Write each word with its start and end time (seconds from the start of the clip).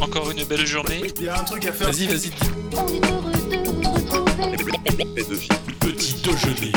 Encore 0.00 0.30
une 0.30 0.44
belle 0.44 0.66
journée. 0.66 1.02
Il 1.18 1.24
y 1.24 1.28
a 1.28 1.40
un 1.40 1.44
truc 1.44 1.66
à 1.66 1.72
faire. 1.72 1.90
Vas-y, 1.90 2.06
vas-y. 2.06 2.30
On 2.72 2.86
est 2.86 3.10
heureux 3.10 3.32
de 3.32 3.56
vous 3.56 3.80
retrouver. 3.80 5.48
Petit 5.80 6.14
déjeuner. 6.22 6.72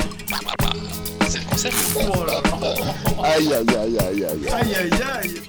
C'est 1.27 1.39
le 1.39 1.45
concept. 1.49 1.75
Oh 1.95 2.25
là 2.25 2.41
là. 2.43 2.73
Aïe 3.23 3.53
aïe 3.53 3.65
aïe 3.69 3.97
aïe 3.99 4.25
aïe. 4.25 4.47
Aïe 4.49 4.75
aïe 4.75 5.01
aïe. 5.13 5.41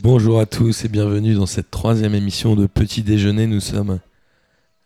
Bonjour 0.00 0.38
à 0.38 0.46
tous 0.46 0.84
et 0.84 0.88
bienvenue 0.88 1.34
dans 1.34 1.46
cette 1.46 1.70
troisième 1.70 2.14
émission 2.14 2.54
de 2.54 2.66
Petit 2.66 3.02
Déjeuner. 3.02 3.46
Nous 3.46 3.60
sommes 3.60 3.98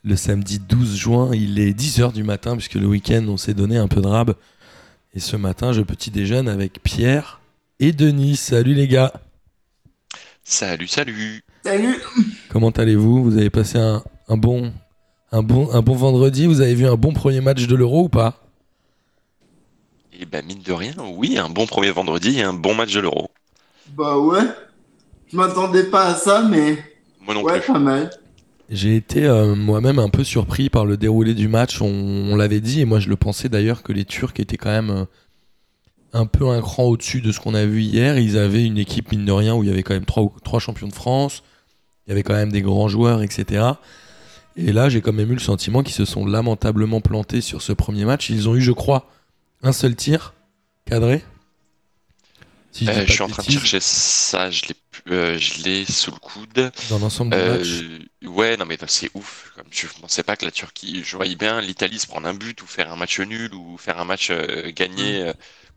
le 0.04 0.16
samedi 0.16 0.59
12 0.59 0.96
juin, 0.96 1.30
il 1.32 1.61
est 1.61 1.79
10h 1.79 2.12
du 2.12 2.24
matin 2.24 2.56
puisque 2.56 2.74
le 2.74 2.86
week-end 2.86 3.24
on 3.29 3.36
s'est 3.36 3.54
donné 3.54 3.77
un 3.77 3.88
peu 3.88 4.00
de 4.00 4.09
rab. 4.09 4.34
Et 5.14 5.20
ce 5.20 5.36
matin 5.36 5.72
je 5.72 5.82
petit 5.82 6.11
déjeune 6.11 6.48
avec 6.48 6.82
Pierre 6.82 7.40
et 7.79 7.93
Denis. 7.93 8.37
Salut 8.37 8.74
les 8.74 8.88
gars, 8.88 9.12
Salut, 10.45 10.88
salut. 10.88 11.42
Salut. 11.64 11.96
comment 12.48 12.70
allez-vous? 12.70 13.23
Vous 13.24 13.37
avez 13.38 13.51
passé 13.51 13.78
un, 13.78 14.02
un 14.28 14.37
bon, 14.37 14.73
un, 15.30 15.42
bon, 15.42 15.70
un 15.73 15.82
bon 15.82 15.95
vendredi? 15.95 16.46
Vous 16.46 16.60
avez 16.60 16.74
vu 16.74 16.87
un 16.87 16.96
bon 16.96 17.12
premier 17.12 17.41
match 17.41 17.66
de 17.66 17.77
l'Euro 17.77 18.05
ou 18.05 18.09
pas? 18.09 18.38
Et 20.18 20.27
bah, 20.27 20.42
mine 20.42 20.62
de 20.62 20.73
rien, 20.73 20.95
oui, 21.16 21.38
un 21.38 21.48
bon 21.48 21.66
premier 21.66 21.91
vendredi 21.91 22.38
et 22.38 22.42
un 22.42 22.55
bon 22.55 22.74
match 22.74 22.92
de 22.95 23.01
l'Euro. 23.01 23.30
Bah 23.96 24.18
ouais. 24.18 24.42
Je 25.30 25.37
m'attendais 25.37 25.84
pas 25.84 26.06
à 26.09 26.15
ça, 26.15 26.43
mais 26.48 26.77
Moi 27.20 27.34
non 27.34 27.43
ouais, 27.43 27.60
plus. 27.60 27.73
pas 27.73 27.79
mal. 27.79 28.10
J'ai 28.68 28.96
été 28.96 29.24
euh, 29.24 29.54
moi-même 29.54 29.98
un 29.98 30.09
peu 30.09 30.24
surpris 30.24 30.70
par 30.70 30.87
le 30.87 30.96
déroulé 30.96 31.34
du 31.34 31.48
match. 31.48 31.80
On, 31.80 31.87
on 31.87 32.37
l'avait 32.37 32.60
dit, 32.60 32.80
et 32.80 32.84
moi 32.84 33.01
je 33.01 33.09
le 33.09 33.16
pensais 33.16 33.48
d'ailleurs, 33.48 33.82
que 33.82 33.93
les 33.93 34.04
Turcs 34.04 34.32
étaient 34.38 34.56
quand 34.56 34.70
même 34.70 34.90
euh, 34.90 35.04
un 36.12 36.27
peu 36.27 36.48
un 36.48 36.61
cran 36.61 36.84
au-dessus 36.84 37.21
de 37.21 37.33
ce 37.33 37.41
qu'on 37.41 37.55
a 37.55 37.65
vu 37.65 37.83
hier. 37.83 38.19
Ils 38.19 38.39
avaient 38.39 38.65
une 38.65 38.79
équipe, 38.79 39.12
mine 39.12 39.25
de 39.25 39.33
rien, 39.33 39.55
où 39.55 39.62
il 39.62 39.69
y 39.69 39.73
avait 39.73 39.83
quand 39.83 39.95
même 39.95 40.05
trois, 40.07 40.60
champions 40.60 40.88
de 40.88 40.95
France, 40.95 41.43
il 42.07 42.10
y 42.10 42.13
avait 42.13 42.23
quand 42.23 42.35
même 42.35 42.52
des 42.52 42.63
grands 42.63 42.88
joueurs, 42.88 43.23
etc. 43.23 43.65
Et 44.57 44.73
là, 44.73 44.88
j'ai 44.88 45.01
quand 45.01 45.13
même 45.13 45.30
eu 45.30 45.35
le 45.35 45.41
sentiment 45.41 45.82
qu'ils 45.82 45.95
se 45.95 46.04
sont 46.04 46.27
lamentablement 46.27 47.01
plantés 47.01 47.41
sur 47.41 47.63
ce 47.63 47.73
premier 47.73 48.04
match. 48.04 48.30
Ils 48.30 48.49
ont 48.49 48.57
eu, 48.57 48.60
je 48.63 48.73
crois, 48.73 49.09
un 49.63 49.73
seul 49.73 49.96
tir 49.96 50.35
cadré. 50.87 51.23
Si 52.73 52.88
Euh, 52.88 53.04
je 53.07 53.13
suis 53.13 53.23
en 53.23 53.29
train 53.29 53.43
de 53.43 53.51
chercher 53.51 53.80
ça, 53.80 54.51
je 54.51 54.63
l'ai 54.66 54.74
euh, 55.10 55.37
je 55.38 55.63
l'ai 55.63 55.85
sous 55.85 56.10
le 56.10 56.19
coude. 56.19 56.73
Dans 56.88 56.99
l'ensemble 56.99 57.32
du 57.32 57.37
Euh, 57.37 57.59
match. 57.59 57.85
ouais, 58.24 58.57
non 58.57 58.65
mais 58.66 58.79
c'est 58.87 59.10
ouf. 59.15 59.52
Comme 59.57 59.66
je 59.71 59.87
pensais 60.01 60.23
pas 60.23 60.37
que 60.37 60.45
la 60.45 60.51
Turquie, 60.51 61.02
je 61.04 61.16
voyais 61.16 61.35
bien 61.37 61.60
l'Italie 61.60 61.99
se 61.99 62.07
prendre 62.07 62.26
un 62.29 62.35
but 62.35 62.60
ou 62.63 62.66
faire 62.66 62.91
un 62.93 62.97
match 62.97 63.21
nul 63.21 63.52
ou 63.54 63.76
faire 63.79 63.99
un 63.99 64.04
match 64.04 64.28
euh, 64.31 64.71
gagné 64.75 65.22
euh, 65.22 65.32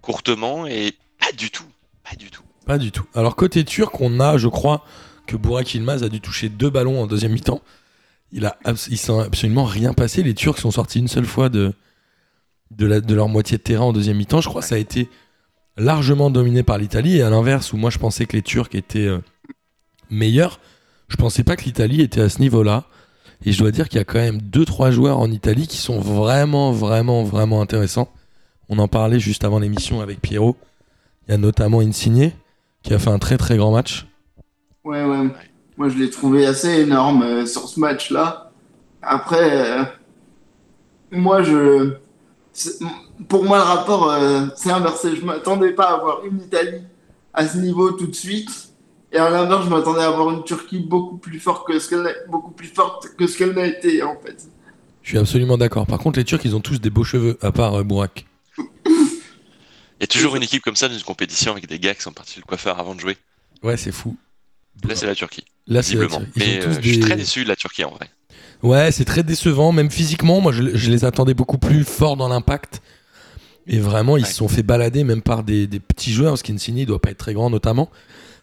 courtement 0.06 0.66
et 0.68 0.94
pas 1.20 1.32
du 1.32 1.50
tout, 1.50 1.66
pas 2.10 2.16
du 2.16 2.30
tout. 2.32 2.44
Pas 2.66 2.78
du 2.78 2.92
tout. 2.92 3.06
Alors 3.14 3.36
côté 3.36 3.64
turc, 3.64 4.00
on 4.02 4.20
a, 4.20 4.38
je 4.38 4.48
crois, 4.48 4.84
que 5.28 5.36
Burak 5.36 5.74
Yilmaz 5.74 6.04
a 6.04 6.10
dû 6.10 6.22
toucher 6.22 6.50
deux 6.50 6.70
ballons 6.70 7.02
en 7.02 7.08
deuxième 7.08 7.32
mi-temps. 7.34 7.62
Il 8.32 8.46
a, 8.46 8.58
il 8.90 8.98
s'en 8.98 9.22
est 9.22 9.26
absolument 9.26 9.66
rien 9.66 9.94
passé. 9.94 10.24
Les 10.24 10.34
Turcs 10.34 10.58
sont 10.60 10.72
sortis 10.72 11.00
une 11.00 11.08
seule 11.08 11.26
fois 11.26 11.50
de, 11.50 11.74
de, 12.72 12.86
la- 12.86 13.02
de 13.02 13.14
leur 13.16 13.30
moitié 13.30 13.58
de 13.58 13.64
terrain 13.64 13.86
en 13.86 13.94
deuxième 13.94 14.18
mi-temps. 14.18 14.42
Je 14.42 14.50
crois 14.50 14.62
que 14.62 14.68
ça 14.68 14.76
a 14.76 14.80
été 14.80 15.10
largement 15.78 16.30
dominé 16.30 16.64
par 16.64 16.78
l'Italie. 16.78 17.18
Et 17.18 17.22
à 17.22 17.30
l'inverse, 17.30 17.72
où 17.74 17.78
moi 17.78 17.90
je 17.92 17.98
pensais 18.00 18.26
que 18.26 18.36
les 18.36 18.42
Turcs 18.42 18.70
étaient 18.74 19.06
euh, 19.08 19.20
meilleurs, 20.10 20.60
je 21.08 21.16
pensais 21.18 21.44
pas 21.44 21.56
que 21.56 21.64
l'Italie 21.64 22.02
était 22.02 22.22
à 22.22 22.30
ce 22.30 22.40
niveau-là. 22.40 22.86
Et 23.46 23.52
je 23.52 23.60
dois 23.60 23.72
dire 23.72 23.90
qu'il 23.90 23.98
y 23.98 24.02
a 24.02 24.06
quand 24.06 24.20
même 24.20 24.42
deux 24.42 24.66
trois 24.66 24.90
joueurs 24.92 25.20
en 25.20 25.30
Italie 25.32 25.68
qui 25.68 25.78
sont 25.78 26.00
vraiment, 26.00 26.72
vraiment, 26.72 27.24
vraiment 27.24 27.62
intéressants. 27.62 28.12
On 28.70 28.80
en 28.80 28.88
parlait 28.88 29.20
juste 29.20 29.44
avant 29.44 29.60
l'émission 29.60 30.02
avec 30.02 30.22
Pierrot. 30.22 30.56
Il 31.28 31.32
y 31.32 31.34
a 31.36 31.38
notamment 31.38 31.80
Insigne 31.82 32.32
qui 32.84 32.94
a 32.94 33.00
fait 33.00 33.10
un 33.10 33.20
très 33.20 33.38
très 33.38 33.58
grand 33.58 33.72
match. 33.72 34.06
Ouais, 34.84 35.04
ouais. 35.04 35.28
Moi, 35.78 35.90
je 35.90 35.98
l'ai 35.98 36.10
trouvé 36.10 36.46
assez 36.46 36.82
énorme 36.82 37.24
euh, 37.24 37.46
sur 37.46 37.68
ce 37.68 37.80
match-là. 37.80 38.52
Après, 39.02 39.50
euh, 39.52 39.84
moi, 41.12 41.44
je. 41.44 41.94
Pour 43.28 43.44
moi, 43.44 43.58
le 43.58 43.64
rapport, 43.64 44.10
euh, 44.12 44.46
c'est 44.56 44.72
inversé. 44.72 45.16
Je 45.16 45.26
m'attendais 45.26 45.72
pas 45.74 45.90
à 45.90 45.94
avoir 45.96 46.24
une 46.26 46.40
Italie 46.42 46.82
à 47.34 47.48
ce 47.48 47.58
niveau 47.58 47.92
tout 47.92 48.08
de 48.08 48.16
suite. 48.16 48.50
Et 49.12 49.18
à 49.18 49.30
l'inverse, 49.30 49.66
je 49.66 49.70
m'attendais 49.70 50.02
à 50.02 50.08
avoir 50.08 50.32
une 50.32 50.44
Turquie 50.44 50.80
beaucoup 50.80 51.18
plus 51.18 51.40
forte 51.40 51.68
que 51.68 51.80
ce 51.80 51.90
qu'elle 51.90 52.02
n'a- 52.04 52.12
beaucoup 52.30 52.52
plus 52.52 52.68
forte 52.68 53.08
que 53.18 53.28
ce 53.28 53.38
qu'elle 53.38 53.54
n'a 53.54 53.66
été, 53.66 54.04
en 54.04 54.16
fait. 54.24 54.48
Je 55.02 55.10
suis 55.10 55.18
absolument 55.18 55.58
d'accord. 55.58 55.86
Par 55.86 56.00
contre, 56.00 56.20
les 56.20 56.26
Turcs, 56.26 56.42
ils 56.46 56.56
ont 56.56 56.60
tous 56.62 56.80
des 56.82 56.90
beaux 56.90 57.04
cheveux, 57.04 57.38
à 57.42 57.52
part 57.52 57.84
Bourak. 57.84 58.26
Il 60.00 60.02
y 60.02 60.04
a 60.04 60.08
toujours 60.08 60.36
une 60.36 60.44
équipe 60.44 60.62
comme 60.62 60.76
ça 60.76 60.88
dans 60.90 60.94
une 60.98 61.04
compétition 61.04 61.52
avec 61.52 61.68
des 61.68 61.80
gars 61.80 61.96
qui 61.96 62.02
sont 62.02 62.12
partis 62.12 62.38
le 62.40 62.44
coiffeur 62.46 62.80
avant 62.80 62.96
de 62.96 63.00
jouer. 63.00 63.18
Ouais, 63.64 63.78
c'est 63.78 63.92
fou. 63.92 64.18
Là, 64.88 64.96
c'est 64.96 65.06
la 65.06 65.16
Turquie, 65.16 65.46
Là, 65.68 65.82
c'est 65.82 65.94
visiblement. 65.96 66.22
ils 66.36 66.40
Mais 66.42 66.64
euh, 66.66 66.74
je 66.82 66.88
suis 66.90 67.00
très 67.00 67.16
déçu 67.16 67.44
de 67.44 67.50
la 67.50 67.56
Turquie 67.56 67.86
en 67.86 67.92
vrai. 67.92 68.10
Ouais, 68.62 68.92
c'est 68.92 69.06
très 69.06 69.24
décevant, 69.24 69.72
même 69.72 69.90
physiquement. 69.90 70.42
Moi, 70.42 70.52
je, 70.52 70.76
je 70.76 70.92
les 70.92 71.06
attendais 71.06 71.34
beaucoup 71.34 71.58
plus 71.58 71.84
forts 71.86 72.18
dans 72.18 72.28
l'impact. 72.28 72.82
Et 73.68 73.80
vraiment, 73.80 74.18
ils 74.18 74.24
Ouais. 74.24 74.30
se 74.30 74.36
sont 74.36 74.48
fait 74.50 74.64
balader 74.64 75.04
même 75.06 75.22
par 75.22 75.44
des, 75.44 75.66
des 75.66 75.80
petits 75.80 76.12
joueurs, 76.14 76.32
parce 76.34 76.44
qu'Insigne 76.44 76.78
il 76.80 76.86
doit 76.86 77.00
pas 77.02 77.12
être 77.12 77.18
très 77.18 77.34
grand 77.34 77.50
notamment. 77.50 77.90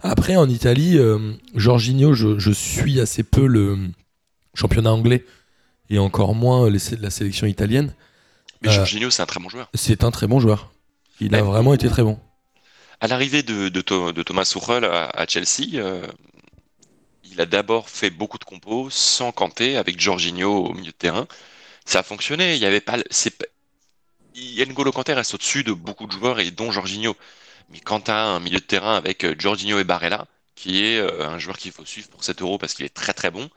Après, 0.01 0.35
en 0.37 0.49
Italie, 0.49 0.97
euh, 0.99 1.33
Jorginho, 1.55 2.15
je, 2.15 2.39
je 2.39 2.51
suis 2.51 2.99
assez 2.99 3.23
peu 3.23 3.47
le 3.47 3.79
championnat 4.55 4.93
anglais 4.93 5.25
et 5.91 5.99
encore 5.99 6.35
moins 6.35 6.69
les, 6.69 6.79
la 7.01 7.11
sélection 7.11 7.47
italienne. 7.47 7.95
Mais 8.63 8.69
Euh, 8.71 8.73
Jorginho, 8.73 9.11
c'est 9.11 9.23
un 9.23 9.27
très 9.27 9.39
bon 9.39 9.49
joueur. 9.49 9.69
C'est 9.75 10.03
un 10.03 10.11
très 10.11 10.27
bon 10.27 10.41
joueur. 10.41 10.73
Il 11.27 11.35
a 11.35 11.43
vraiment 11.43 11.75
été 11.75 11.89
très 11.89 12.03
bon. 12.03 12.19
À 13.01 13.09
l'arrivée 13.09 13.43
de, 13.43 13.69
de, 13.69 13.81
Tho- 13.81 14.13
de 14.13 14.23
Thomas 14.23 14.45
Tuchel 14.45 14.85
à, 14.85 15.07
à 15.07 15.27
Chelsea, 15.27 15.75
euh, 15.77 16.07
il 17.25 17.41
a 17.41 17.47
d'abord 17.47 17.89
fait 17.89 18.11
beaucoup 18.11 18.39
de 18.39 18.45
compos 18.45 18.89
sans 18.91 19.33
Kanté 19.33 19.77
avec 19.77 20.01
Jorginho 20.01 20.67
au 20.67 20.73
milieu 20.75 20.93
de 20.93 20.97
terrain. 20.97 21.27
Ça 21.85 22.01
a 22.01 22.03
fonctionné. 22.03 22.55
Il 22.55 22.61
y 22.63 22.67
avait 22.67 22.81
pas, 22.81 22.97
N'Golo 24.37 24.93
Kanté 24.93 25.13
reste 25.15 25.35
au-dessus 25.35 25.65
de 25.65 25.73
beaucoup 25.73 26.07
de 26.07 26.13
joueurs 26.13 26.41
et 26.41 26.51
dont 26.51 26.71
Jorginho. 26.71 27.17
Mais 27.71 27.81
quand 27.81 28.03
tu 28.03 28.11
as 28.11 28.25
un 28.25 28.41
milieu 28.41 28.59
de 28.59 28.65
terrain 28.65 28.97
avec 28.97 29.25
euh, 29.25 29.35
Jorginho 29.39 29.79
et 29.79 29.85
Barella, 29.85 30.27
qui 30.55 30.85
est 30.85 30.99
euh, 30.99 31.27
un 31.29 31.39
joueur 31.39 31.59
qu'il 31.59 31.73
faut 31.73 31.85
suivre 31.85 32.09
pour 32.09 32.23
7 32.23 32.43
euros 32.43 32.59
parce 32.59 32.75
qu'il 32.75 32.85
est 32.85 32.95
très 32.95 33.13
très 33.15 33.31
bon, 33.31 33.49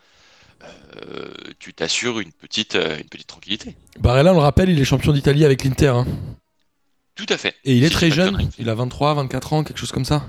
euh, 0.63 1.27
tu 1.59 1.73
t'assures 1.73 2.19
une 2.19 2.31
petite, 2.31 2.75
une 2.75 3.09
petite 3.09 3.27
tranquillité. 3.27 3.75
Barella, 3.99 4.31
on 4.31 4.35
le 4.35 4.41
rappelle, 4.41 4.69
il 4.69 4.79
est 4.79 4.85
champion 4.85 5.11
d'Italie 5.11 5.45
avec 5.45 5.63
l'Inter. 5.63 5.87
hein. 5.87 6.05
Tout 7.15 7.25
à 7.29 7.37
fait. 7.37 7.55
Et 7.63 7.75
il 7.75 7.83
est 7.83 7.89
très 7.89 8.11
jeune. 8.11 8.49
Il 8.57 8.69
a 8.69 8.75
23, 8.75 9.13
24 9.15 9.53
ans, 9.53 9.63
quelque 9.63 9.77
chose 9.79 9.91
comme 9.91 10.05
ça. 10.05 10.25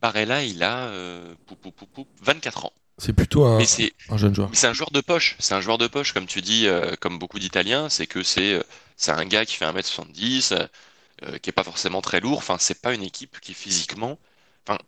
Barella, 0.00 0.44
il 0.44 0.62
a 0.62 0.86
euh, 0.88 1.34
pou- 1.46 1.56
pou- 1.56 1.72
pou- 1.72 1.86
pou- 1.86 2.06
24 2.22 2.66
ans. 2.66 2.72
C'est 2.98 3.12
plutôt 3.12 3.44
un, 3.44 3.58
Mais 3.58 3.66
c'est 3.66 3.92
un 4.08 4.16
jeune 4.16 4.34
joueur. 4.34 4.48
Mais 4.50 4.56
c'est 4.56 4.66
un 4.66 4.72
joueur 4.72 4.90
de 4.90 5.00
poche, 5.00 5.36
c'est 5.38 5.54
un 5.54 5.60
joueur 5.60 5.78
de 5.78 5.86
poche, 5.86 6.12
comme 6.12 6.26
tu 6.26 6.40
dis, 6.40 6.66
euh, 6.66 6.94
comme 7.00 7.18
beaucoup 7.18 7.38
d'Italiens, 7.38 7.88
c'est 7.88 8.06
que 8.08 8.22
c'est 8.24 8.54
euh, 8.54 8.62
c'est 8.96 9.12
un 9.12 9.24
gars 9.24 9.44
qui 9.46 9.54
fait 9.54 9.64
1m70, 9.64 10.52
euh, 10.52 10.66
euh, 11.24 11.38
qui 11.38 11.50
est 11.50 11.52
pas 11.52 11.62
forcément 11.64 12.00
très 12.00 12.20
lourd, 12.20 12.38
enfin 12.38 12.56
c'est 12.58 12.80
pas 12.80 12.94
une 12.94 13.02
équipe 13.04 13.38
qui 13.40 13.54
physiquement... 13.54 14.18
Enfin, 14.66 14.78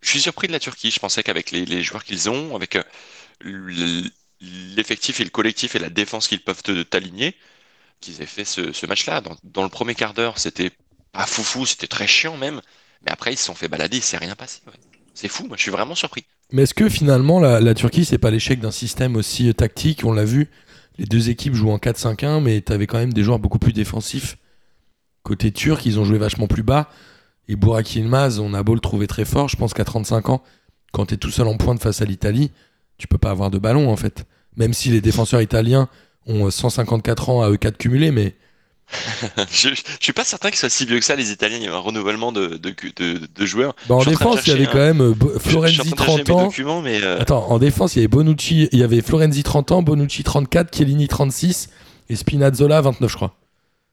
je 0.00 0.08
suis 0.10 0.20
surpris 0.20 0.46
de 0.46 0.52
la 0.52 0.60
Turquie, 0.60 0.90
je 0.90 0.98
pensais 0.98 1.22
qu'avec 1.22 1.50
les, 1.50 1.66
les 1.66 1.82
joueurs 1.82 2.04
qu'ils 2.04 2.30
ont, 2.30 2.56
avec 2.56 2.76
euh, 2.76 2.82
l'effectif 4.40 5.20
et 5.20 5.24
le 5.24 5.30
collectif 5.30 5.74
et 5.74 5.78
la 5.78 5.90
défense 5.90 6.28
qu'ils 6.28 6.42
peuvent 6.42 6.62
t'aligner, 6.88 7.36
qu'ils 8.00 8.22
aient 8.22 8.26
fait 8.26 8.44
ce, 8.44 8.72
ce 8.72 8.86
match-là. 8.86 9.20
Dans, 9.20 9.36
dans 9.44 9.62
le 9.64 9.68
premier 9.68 9.94
quart 9.94 10.14
d'heure, 10.14 10.38
c'était 10.38 10.72
pas 11.12 11.26
foufou, 11.26 11.66
c'était 11.66 11.86
très 11.86 12.06
chiant 12.06 12.36
même, 12.36 12.60
mais 13.04 13.10
après 13.10 13.32
ils 13.32 13.36
se 13.36 13.44
sont 13.44 13.54
fait 13.54 13.68
balader, 13.68 13.98
il 13.98 14.16
rien 14.16 14.34
passé. 14.34 14.60
C'est 15.14 15.28
fou, 15.28 15.46
moi 15.46 15.56
je 15.56 15.62
suis 15.62 15.70
vraiment 15.70 15.94
surpris. 15.94 16.24
Mais 16.52 16.62
est-ce 16.62 16.74
que 16.74 16.88
finalement 16.88 17.40
la, 17.40 17.74
Turquie, 17.74 18.04
c'est 18.04 18.18
pas 18.18 18.30
l'échec 18.30 18.60
d'un 18.60 18.70
système 18.70 19.16
aussi 19.16 19.48
euh, 19.48 19.52
tactique? 19.52 20.04
On 20.04 20.12
l'a 20.12 20.24
vu, 20.24 20.48
les 20.96 21.04
deux 21.04 21.28
équipes 21.28 21.54
jouent 21.54 21.70
en 21.70 21.78
4-5-1, 21.78 22.42
mais 22.42 22.60
t'avais 22.60 22.86
quand 22.86 22.98
même 22.98 23.12
des 23.12 23.22
joueurs 23.22 23.38
beaucoup 23.38 23.58
plus 23.58 23.72
défensifs. 23.72 24.38
Côté 25.22 25.52
turc, 25.52 25.84
ils 25.84 25.98
ont 25.98 26.04
joué 26.04 26.18
vachement 26.18 26.46
plus 26.46 26.62
bas. 26.62 26.88
Et 27.48 27.56
Burak 27.56 27.94
Yilmaz, 27.94 28.38
on 28.38 28.54
a 28.54 28.62
beau 28.62 28.74
le 28.74 28.80
trouver 28.80 29.06
très 29.06 29.24
fort, 29.24 29.48
je 29.48 29.56
pense 29.56 29.74
qu'à 29.74 29.84
35 29.84 30.28
ans, 30.28 30.42
quand 30.92 31.06
t'es 31.06 31.16
tout 31.16 31.30
seul 31.30 31.48
en 31.48 31.56
pointe 31.56 31.82
face 31.82 32.00
à 32.02 32.04
l'Italie, 32.04 32.50
tu 32.98 33.06
peux 33.08 33.18
pas 33.18 33.30
avoir 33.30 33.50
de 33.50 33.58
ballon 33.58 33.90
en 33.90 33.96
fait. 33.96 34.24
Même 34.56 34.72
si 34.72 34.90
les 34.90 35.00
défenseurs 35.00 35.40
italiens 35.40 35.88
ont 36.26 36.46
euh, 36.46 36.50
154 36.50 37.30
ans 37.30 37.42
à 37.42 37.50
eux 37.50 37.56
4 37.56 37.76
cumulés, 37.76 38.10
mais 38.10 38.36
je, 39.50 39.68
je 39.68 39.82
suis 40.00 40.12
pas 40.12 40.24
certain 40.24 40.48
qu'ils 40.50 40.58
soient 40.58 40.70
si 40.70 40.86
vieux 40.86 40.98
que 40.98 41.04
ça, 41.04 41.14
les 41.16 41.30
Italiens. 41.30 41.58
Il 41.58 41.64
y 41.64 41.68
a 41.68 41.74
un 41.74 41.78
renouvellement 41.78 42.32
de, 42.32 42.46
de, 42.56 42.74
de, 42.96 43.20
de 43.34 43.46
joueurs. 43.46 43.74
bah, 43.88 43.96
en 43.96 44.04
défense, 44.04 44.46
il 44.46 44.50
y 44.50 44.56
avait 44.56 44.66
quand 44.66 44.78
même 44.78 45.00
euh, 45.02 45.14
Florenzi 45.38 45.80
en 45.80 45.84
train 45.96 46.04
de 46.04 46.16
chercher 46.18 46.24
30 46.24 46.58
mes 46.58 46.64
ans. 46.64 46.80
mais 46.82 47.02
euh, 47.02 47.20
Attends, 47.20 47.46
en 47.50 47.58
défense, 47.58 47.94
il 47.94 47.98
y 47.98 48.00
avait 48.00 48.08
Bonucci, 48.08 48.68
il 48.72 48.78
y 48.78 48.82
avait 48.82 49.02
Florenzi 49.02 49.42
30 49.42 49.72
ans, 49.72 49.82
Bonucci 49.82 50.22
34, 50.24 50.74
Chiellini 50.74 51.06
36 51.08 51.68
et 52.08 52.16
Spinazzola 52.16 52.80
29, 52.80 53.10
je 53.10 53.16
crois. 53.16 53.34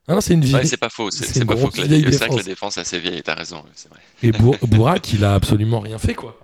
Ah 0.07 0.13
non, 0.13 0.21
c'est 0.21 0.33
une 0.36 0.42
vieille. 0.45 0.56
ouais, 0.56 0.65
c'est 0.65 0.77
pas 0.77 0.89
faux. 0.89 1.09
C'est 1.12 1.44
pas 1.45 1.57
faux 1.57 1.69
que 1.69 1.81
la, 1.81 1.88
c'est 1.88 1.89
vrai 1.89 2.01
que 2.01 2.06
la 2.06 2.12
défense. 2.12 2.44
défense 2.44 2.77
assez 2.77 3.00
vieille. 3.00 3.21
T'as 3.24 3.33
raison. 3.33 3.57
vrai. 3.89 4.00
Et 4.24 4.31
Bour- 4.31 4.56
Bourak, 4.62 5.12
il 5.13 5.25
a 5.25 5.33
absolument 5.33 5.80
rien 5.80 5.98
fait, 5.98 6.13
quoi. 6.13 6.38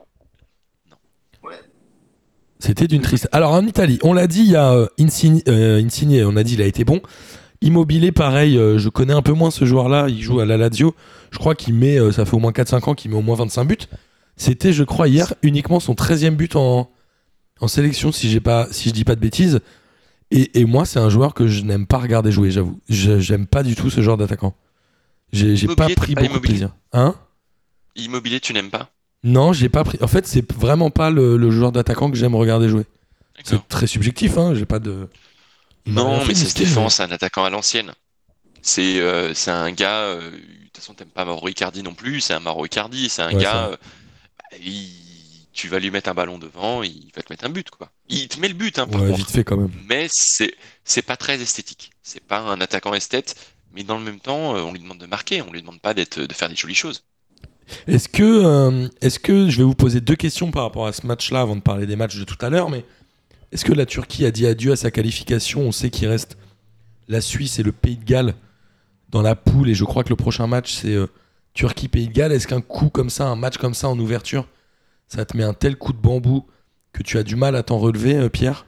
C'était 2.60 2.88
d'une 2.88 3.02
triste. 3.02 3.28
Alors 3.32 3.54
en 3.54 3.66
Italie, 3.66 3.98
on 4.04 4.14
l'a 4.14 4.28
dit, 4.28 4.42
il 4.42 4.52
y 4.52 4.56
a 4.56 4.72
euh, 4.74 4.88
Insigne, 5.00 5.42
euh, 5.48 5.84
Insigne, 5.84 6.24
on 6.26 6.36
a 6.38 6.44
dit, 6.44 6.54
il 6.54 6.62
a 6.62 6.66
été 6.66 6.84
bon. 6.86 7.02
Immobilier, 7.62 8.12
pareil, 8.12 8.58
euh, 8.58 8.78
je 8.80 8.90
connais 8.90 9.14
un 9.14 9.22
peu 9.22 9.34
moins 9.34 9.52
ce 9.52 9.66
joueur-là, 9.66 10.08
il 10.10 10.22
joue 10.22 10.40
à 10.40 10.46
la 10.46 10.58
Lazio. 10.58 10.96
Je 11.32 11.38
crois 11.38 11.54
qu'il 11.56 11.76
met, 11.76 12.00
euh, 12.00 12.12
ça 12.12 12.26
fait 12.26 12.34
au 12.36 12.40
moins 12.40 12.52
4-5 12.52 12.90
ans 12.90 12.96
qu'il 12.96 13.12
met 13.12 13.18
au 13.18 13.22
moins 13.22 13.36
25 13.36 13.66
buts. 13.66 13.78
C'était, 14.36 14.74
je 14.74 14.84
crois, 14.84 15.08
hier 15.08 15.34
uniquement 15.44 15.80
son 15.80 15.94
13e 15.94 16.32
but 16.36 16.56
en, 16.56 16.90
en 17.60 17.68
sélection, 17.68 18.12
si, 18.12 18.30
j'ai 18.30 18.40
pas, 18.40 18.68
si 18.72 18.90
je 18.90 18.94
dis 18.94 19.04
pas 19.04 19.16
de 19.16 19.20
bêtises. 19.20 19.60
Et, 20.32 20.60
et 20.62 20.66
moi, 20.66 20.86
c'est 20.86 21.00
un 21.00 21.10
joueur 21.10 21.34
que 21.36 21.46
je 21.48 21.62
n'aime 21.62 21.86
pas 21.86 22.00
regarder 22.00 22.32
jouer, 22.32 22.50
j'avoue. 22.50 22.80
Je- 22.90 23.20
J'aime 23.20 23.46
pas 23.46 23.62
du 23.64 23.76
tout 23.76 23.90
ce 23.92 24.02
genre 24.02 24.18
d'attaquant. 24.18 24.56
J'ai 25.34 25.56
j'ai 25.56 25.68
pas 25.76 25.88
pris 25.96 26.16
pas 26.16 26.22
beaucoup 26.28 26.40
de 26.40 26.48
plaisir. 26.48 26.70
Hein? 26.94 27.16
Immobilier, 27.96 28.40
tu 28.40 28.54
n'aimes 28.54 28.70
pas? 28.70 28.90
Non, 29.24 29.54
j'ai 29.54 29.70
pas 29.70 29.84
pris. 29.84 29.98
En 30.02 30.08
fait, 30.08 30.26
c'est 30.26 30.52
vraiment 30.54 30.90
pas 30.90 31.10
le, 31.12 31.38
le 31.38 31.52
joueur 31.52 31.72
d'attaquant 31.72 32.10
que 32.10 32.18
j'aime 32.18 32.34
regarder 32.36 32.68
jouer. 32.70 32.86
D'accord. 33.38 33.44
C'est 33.62 33.68
très 33.68 33.88
subjectif, 33.88 34.38
hein. 34.38 34.56
J'ai 34.56 34.66
pas 34.66 34.80
de. 34.80 35.08
Non, 35.86 36.26
mais 36.26 36.36
c'est 36.36 36.46
Stéphane, 36.46 36.90
c'est 36.90 37.04
un 37.04 37.12
attaquant 37.12 37.44
à 37.44 37.50
l'ancienne. 37.50 37.94
C'est 38.62 39.00
euh, 39.00 39.34
un 39.48 39.72
gars. 39.72 40.02
euh, 40.02 40.32
de 40.32 40.38
toute 40.38 40.78
façon, 40.78 40.94
t'aimes 40.94 41.10
pas 41.10 41.26
Mauro 41.26 41.48
Icardi 41.50 41.82
non 41.84 41.94
plus. 41.94 42.22
C'est 42.22 42.34
un 42.34 42.40
Mauro 42.40 42.66
Icardi. 42.66 43.10
C'est 43.10 43.22
un 43.24 43.34
Ouais, 43.34 43.42
gars. 43.42 43.66
euh, 43.70 43.78
bah, 44.52 44.58
il- 44.64 44.90
tu 45.54 45.68
vas 45.68 45.80
lui 45.80 45.92
mettre 45.92 46.10
un 46.10 46.14
ballon 46.14 46.38
devant, 46.40 46.82
il 46.82 47.12
va 47.14 47.22
te 47.22 47.32
mettre 47.32 47.44
un 47.46 47.50
but, 47.50 47.70
quoi. 47.70 47.92
Il 48.08 48.30
te 48.30 48.40
met 48.40 48.48
le 48.48 48.54
but, 48.54 48.80
hein, 48.80 48.88
par 48.88 49.02
Ouais, 49.02 49.08
contre. 49.08 49.20
vite 49.20 49.32
fait 49.32 49.44
quand 49.44 49.58
même. 49.58 49.72
Mais 49.90 50.08
c'est 50.10 50.54
c'est 50.86 51.02
pas 51.02 51.18
très 51.18 51.42
esthétique. 51.42 51.92
C'est 52.04 52.24
pas 52.24 52.40
un 52.40 52.62
attaquant 52.62 52.94
esthète. 52.94 53.36
Mais 53.74 53.84
dans 53.84 53.98
le 53.98 54.04
même 54.04 54.20
temps, 54.20 54.52
on 54.54 54.72
lui 54.74 54.80
demande 54.80 54.98
de 55.00 55.06
marquer. 55.08 55.42
On 55.42 55.52
lui 55.52 55.62
demande 55.62 55.82
pas 55.82 55.94
d'être 55.94 56.20
de 56.22 56.34
faire 56.34 56.48
des 56.50 56.56
jolies 56.56 56.76
choses. 56.76 57.04
Est-ce 57.88 58.08
que, 58.10 58.90
est-ce 59.02 59.20
que 59.20 59.50
je 59.50 59.58
vais 59.58 59.64
vous 59.64 59.76
poser 59.76 60.02
deux 60.02 60.16
questions 60.16 60.52
par 60.52 60.64
rapport 60.64 60.88
à 60.88 60.94
ce 60.94 61.06
match-là 61.08 61.42
avant 61.42 61.56
de 61.56 61.62
parler 61.62 61.86
des 61.86 61.96
matchs 61.96 62.18
de 62.18 62.24
tout 62.26 62.38
à 62.42 62.50
l'heure, 62.50 62.70
mais 62.70 62.84
est-ce 63.52 63.66
que 63.66 63.74
la 63.74 63.86
Turquie 63.86 64.26
a 64.26 64.32
dit 64.32 64.48
adieu 64.48 64.72
à 64.72 64.76
sa 64.76 64.92
qualification? 64.92 65.62
On 65.62 65.72
sait 65.72 65.90
qu'il 65.90 66.08
reste 66.08 66.38
la 67.08 67.20
Suisse 67.20 67.60
et 67.60 67.64
le 67.64 67.72
Pays 67.72 67.98
de 67.98 68.06
Galles 68.06 68.36
dans 69.10 69.22
la 69.22 69.36
poule, 69.36 69.70
et 69.70 69.74
je 69.74 69.84
crois 69.84 70.04
que 70.06 70.10
le 70.10 70.16
prochain 70.16 70.48
match 70.48 70.74
c'est 70.74 70.94
euh, 70.94 71.08
Turquie-Pays 71.54 72.08
de 72.08 72.14
Galles. 72.14 72.32
Est-ce 72.32 72.48
qu'un 72.48 72.62
coup 72.62 72.90
comme 72.90 73.10
ça, 73.10 73.28
un 73.28 73.36
match 73.36 73.58
comme 73.58 73.74
ça 73.74 73.90
en 73.90 74.00
ouverture, 74.00 74.48
ça 75.10 75.26
te 75.26 75.36
met 75.36 75.44
un 75.44 75.54
tel 75.54 75.76
coup 75.76 75.92
de 75.92 75.98
bambou 75.98 76.46
que 76.94 77.04
tu 77.04 77.18
as 77.18 77.24
du 77.24 77.36
mal 77.36 77.58
à 77.58 77.64
t'en 77.64 77.78
relever, 77.78 78.16
euh, 78.16 78.30
Pierre? 78.30 78.66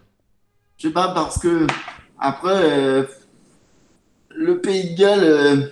Je 0.78 0.88
sais 0.88 0.94
pas, 0.94 1.14
parce 1.14 1.40
que 1.40 1.66
après, 2.20 2.52
euh, 2.54 3.04
le 4.36 4.60
Pays 4.60 4.94
de 4.94 4.98
Galles, 4.98 5.72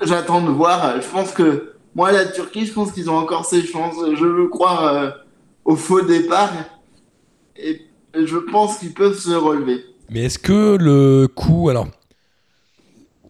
j'attends 0.00 0.42
de 0.42 0.50
voir. 0.50 1.00
Je 1.00 1.08
pense 1.08 1.32
que 1.32 1.74
moi, 1.96 2.12
la 2.12 2.26
Turquie, 2.26 2.66
je 2.66 2.72
pense 2.72 2.92
qu'ils 2.92 3.10
ont 3.10 3.16
encore 3.16 3.44
ses 3.44 3.64
chances. 3.64 3.96
Je 4.14 4.24
veux 4.24 4.48
croire 4.48 5.14
au 5.64 5.74
faux 5.74 6.02
départ. 6.02 6.52
Et 7.62 7.86
je 8.14 8.36
pense 8.36 8.78
qu'ils 8.78 8.92
peuvent 8.94 9.18
se 9.18 9.30
relever. 9.30 9.84
Mais 10.10 10.20
est-ce 10.24 10.38
que 10.38 10.76
le 10.76 11.28
coup, 11.28 11.68
alors, 11.68 11.86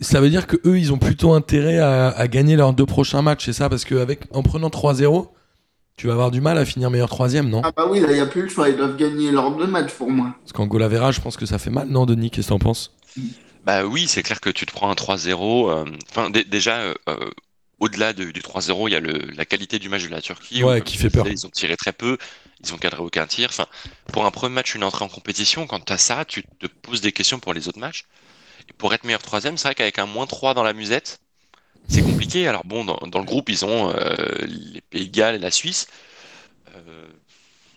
ça 0.01 0.21
veut 0.21 0.31
dire 0.31 0.47
que 0.47 0.57
eux, 0.65 0.79
ils 0.79 0.93
ont 0.93 0.99
plutôt 0.99 1.33
intérêt 1.33 1.79
à, 1.79 2.09
à 2.09 2.29
gagner 2.29 2.57
leurs 2.57 2.73
deux 2.73 2.87
prochains 2.87 3.23
matchs, 3.23 3.45
c'est 3.47 3.53
ça? 3.53 3.69
Parce 3.69 3.85
qu'en 3.85 4.07
en 4.33 4.43
prenant 4.43 4.71
3-0, 4.71 5.29
tu 5.97 6.07
vas 6.07 6.15
avoir 6.15 6.31
du 6.31 6.41
mal 6.41 6.57
à 6.57 6.65
finir 6.65 6.91
meilleur 6.91 7.11
troisième, 7.11 7.51
non? 7.51 7.61
Ah 7.65 7.73
bah 7.77 7.87
oui, 7.91 8.01
là, 8.01 8.09
il 8.11 8.15
n'y 8.15 8.21
a 8.21 8.27
plus 8.27 8.43
le 8.43 8.49
choix. 8.49 8.69
Ils 8.71 8.77
doivent 8.77 8.97
gagner 8.97 9.31
leurs 9.31 9.55
deux 9.57 9.67
matchs 9.67 9.93
pour 9.93 10.11
moi. 10.11 10.35
Parce 10.43 10.53
qu'en 10.53 10.67
goal 10.67 10.83
average, 10.83 11.17
je 11.17 11.21
pense 11.21 11.37
que 11.37 11.45
ça 11.47 11.59
fait 11.59 11.71
mal, 11.71 11.89
non, 11.89 12.07
Denis 12.07 12.31
Qu'est-ce 12.31 12.47
que 12.49 12.53
t'en 12.55 12.59
penses? 12.59 12.97
Bah 13.67 13.85
oui, 13.85 14.07
c'est 14.09 14.23
clair 14.23 14.41
que 14.41 14.49
tu 14.49 14.65
te 14.65 14.73
prends 14.73 14.91
un 14.91 14.95
3-0. 14.95 15.69
euh, 15.69 15.85
Enfin, 16.11 16.31
dé- 16.31 16.45
déjà, 16.45 16.79
euh, 16.81 16.95
au-delà 17.79 18.15
de- 18.15 18.31
du 18.31 18.41
3-0, 18.41 18.89
il 18.89 18.93
y 18.93 18.97
a 18.97 19.01
le, 19.01 19.13
la 19.37 19.45
qualité 19.45 19.79
du 19.79 19.91
match 19.91 20.05
de 20.05 20.11
la 20.11 20.23
Turquie. 20.23 20.65
Ouais, 20.65 20.81
qui 20.81 20.97
fait 20.97 21.11
peur. 21.11 21.27
Ils 21.29 21.47
ont 21.47 21.51
tiré 21.51 21.77
très 21.77 21.93
peu, 21.93 22.17
ils 22.65 22.75
ont 22.75 22.79
cadré 22.79 23.01
aucun 23.01 23.27
tir. 23.27 23.49
Enfin, 23.51 23.67
pour 24.13 24.27
un 24.27 24.31
premier 24.31 24.55
match, 24.55 24.75
une 24.75 24.85
entrée 24.85 25.05
en 25.05 25.09
compétition, 25.09 25.67
quand 25.67 25.81
tu 25.81 25.93
as 25.93 25.99
ça, 25.99 26.25
tu 26.25 26.43
te 26.43 26.67
poses 26.67 27.01
des 27.01 27.13
questions 27.13 27.39
pour 27.39 27.55
les 27.55 27.69
autres 27.69 27.79
matchs. 27.79 28.05
Et 28.69 28.73
pour 28.73 28.93
être 28.95 29.05
meilleur 29.05 29.23
troisième, 29.23 29.57
c'est 29.57 29.69
vrai 29.69 29.75
qu'avec 29.75 29.99
un 29.99 30.07
moins 30.07 30.27
3 30.27 30.55
dans 30.55 30.63
la 30.63 30.73
musette, 30.73 31.21
c'est 31.89 32.03
compliqué. 32.03 32.47
Alors 32.47 32.65
bon, 32.65 32.85
dans, 32.85 32.99
dans 33.07 33.19
le 33.19 33.25
groupe, 33.25 33.49
ils 33.49 33.65
ont 33.65 33.91
euh, 33.91 34.15
les 34.43 34.81
Pays 34.83 35.09
de 35.09 35.17
Galles 35.17 35.37
et 35.37 35.39
la 35.39 35.51
Suisse. 35.51 35.87
Euh, 36.75 37.07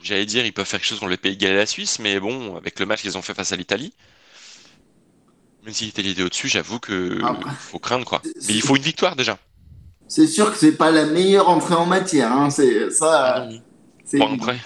J'allais 0.04 0.26
dire, 0.26 0.46
ils 0.46 0.52
peuvent 0.52 0.66
faire 0.66 0.82
quelque 0.82 0.90
chose 0.90 1.00
contre 1.00 1.12
les 1.12 1.18
Pays 1.18 1.38
de 1.38 1.42
Galles 1.42 1.54
et 1.54 1.58
la 1.58 1.66
Suisse, 1.66 1.98
mais 2.00 2.20
bon, 2.20 2.58
avec 2.58 2.78
le 2.80 2.86
match 2.86 3.02
qu'ils 3.02 3.18
ont 3.18 3.22
fait 3.22 3.34
face 3.34 3.54
à 3.54 3.56
l'Italie, 3.56 3.94
même 5.64 5.74
si 5.74 5.86
l'Italie 5.86 6.12
était 6.12 6.24
au-dessus, 6.24 6.50
j'avoue 6.50 6.80
que 6.80 7.24
Après, 7.24 7.50
faut 7.58 7.80
craindre 7.80 8.04
quoi. 8.06 8.22
Mais 8.26 8.54
il 8.54 8.62
faut 8.62 8.76
une 8.76 8.82
victoire 8.84 9.16
déjà. 9.16 9.38
C'est 10.10 10.28
sûr 10.28 10.52
que 10.52 10.58
c'est 10.58 10.74
pas 10.76 10.92
la 10.92 11.06
meilleure 11.06 11.48
entrée 11.48 11.76
en 11.76 11.86
matière. 11.86 12.32
Hein. 12.34 12.50
C'est 12.50 12.92
ça. 12.92 13.48
Ah. 13.50 13.50
Bon, 14.14 14.34
après, 14.36 14.58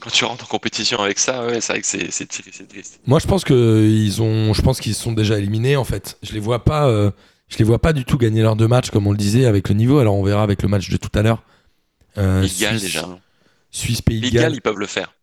quand 0.00 0.10
tu 0.10 0.24
rentres 0.24 0.44
en 0.44 0.48
compétition 0.48 0.98
avec 1.00 1.18
ça, 1.18 1.46
ouais, 1.46 1.60
c'est 1.60 1.72
vrai 1.74 1.80
que 1.82 1.86
c'est 1.86 2.26
triste. 2.26 3.00
Moi, 3.06 3.18
je 3.18 3.26
pense 3.26 3.44
que 3.44 3.86
ils 3.88 4.20
ont, 4.22 4.52
je 4.52 4.62
pense 4.62 4.80
qu'ils 4.80 4.94
sont 4.94 5.12
déjà 5.12 5.38
éliminés, 5.38 5.76
en 5.76 5.84
fait. 5.84 6.18
Je 6.22 6.32
les 6.32 6.40
vois 6.40 6.64
pas, 6.64 6.88
euh, 6.88 7.10
je 7.48 7.56
les 7.58 7.64
vois 7.64 7.78
pas 7.78 7.92
du 7.92 8.04
tout 8.04 8.18
gagner 8.18 8.42
leurs 8.42 8.56
deux 8.56 8.68
matchs, 8.68 8.90
comme 8.90 9.06
on 9.06 9.12
le 9.12 9.18
disait, 9.18 9.46
avec 9.46 9.68
le 9.68 9.74
niveau. 9.74 9.98
Alors, 9.98 10.14
on 10.16 10.22
verra 10.22 10.42
avec 10.42 10.62
le 10.62 10.68
match 10.68 10.88
de 10.90 10.96
tout 10.96 11.10
à 11.18 11.22
l'heure. 11.22 11.42
Euh, 12.18 12.42
Pays 12.42 12.50
de 12.54 12.60
Galles 12.60 12.78
Suisse- 12.78 12.92
déjà. 12.94 13.08
Suisse, 13.70 14.02
Pays 14.02 14.16
de 14.16 14.22
Pays 14.22 14.30
de 14.30 14.34
Galles, 14.34 14.42
Galles. 14.44 14.54
ils 14.56 14.62
peuvent 14.62 14.78
le 14.78 14.86
faire. 14.86 15.14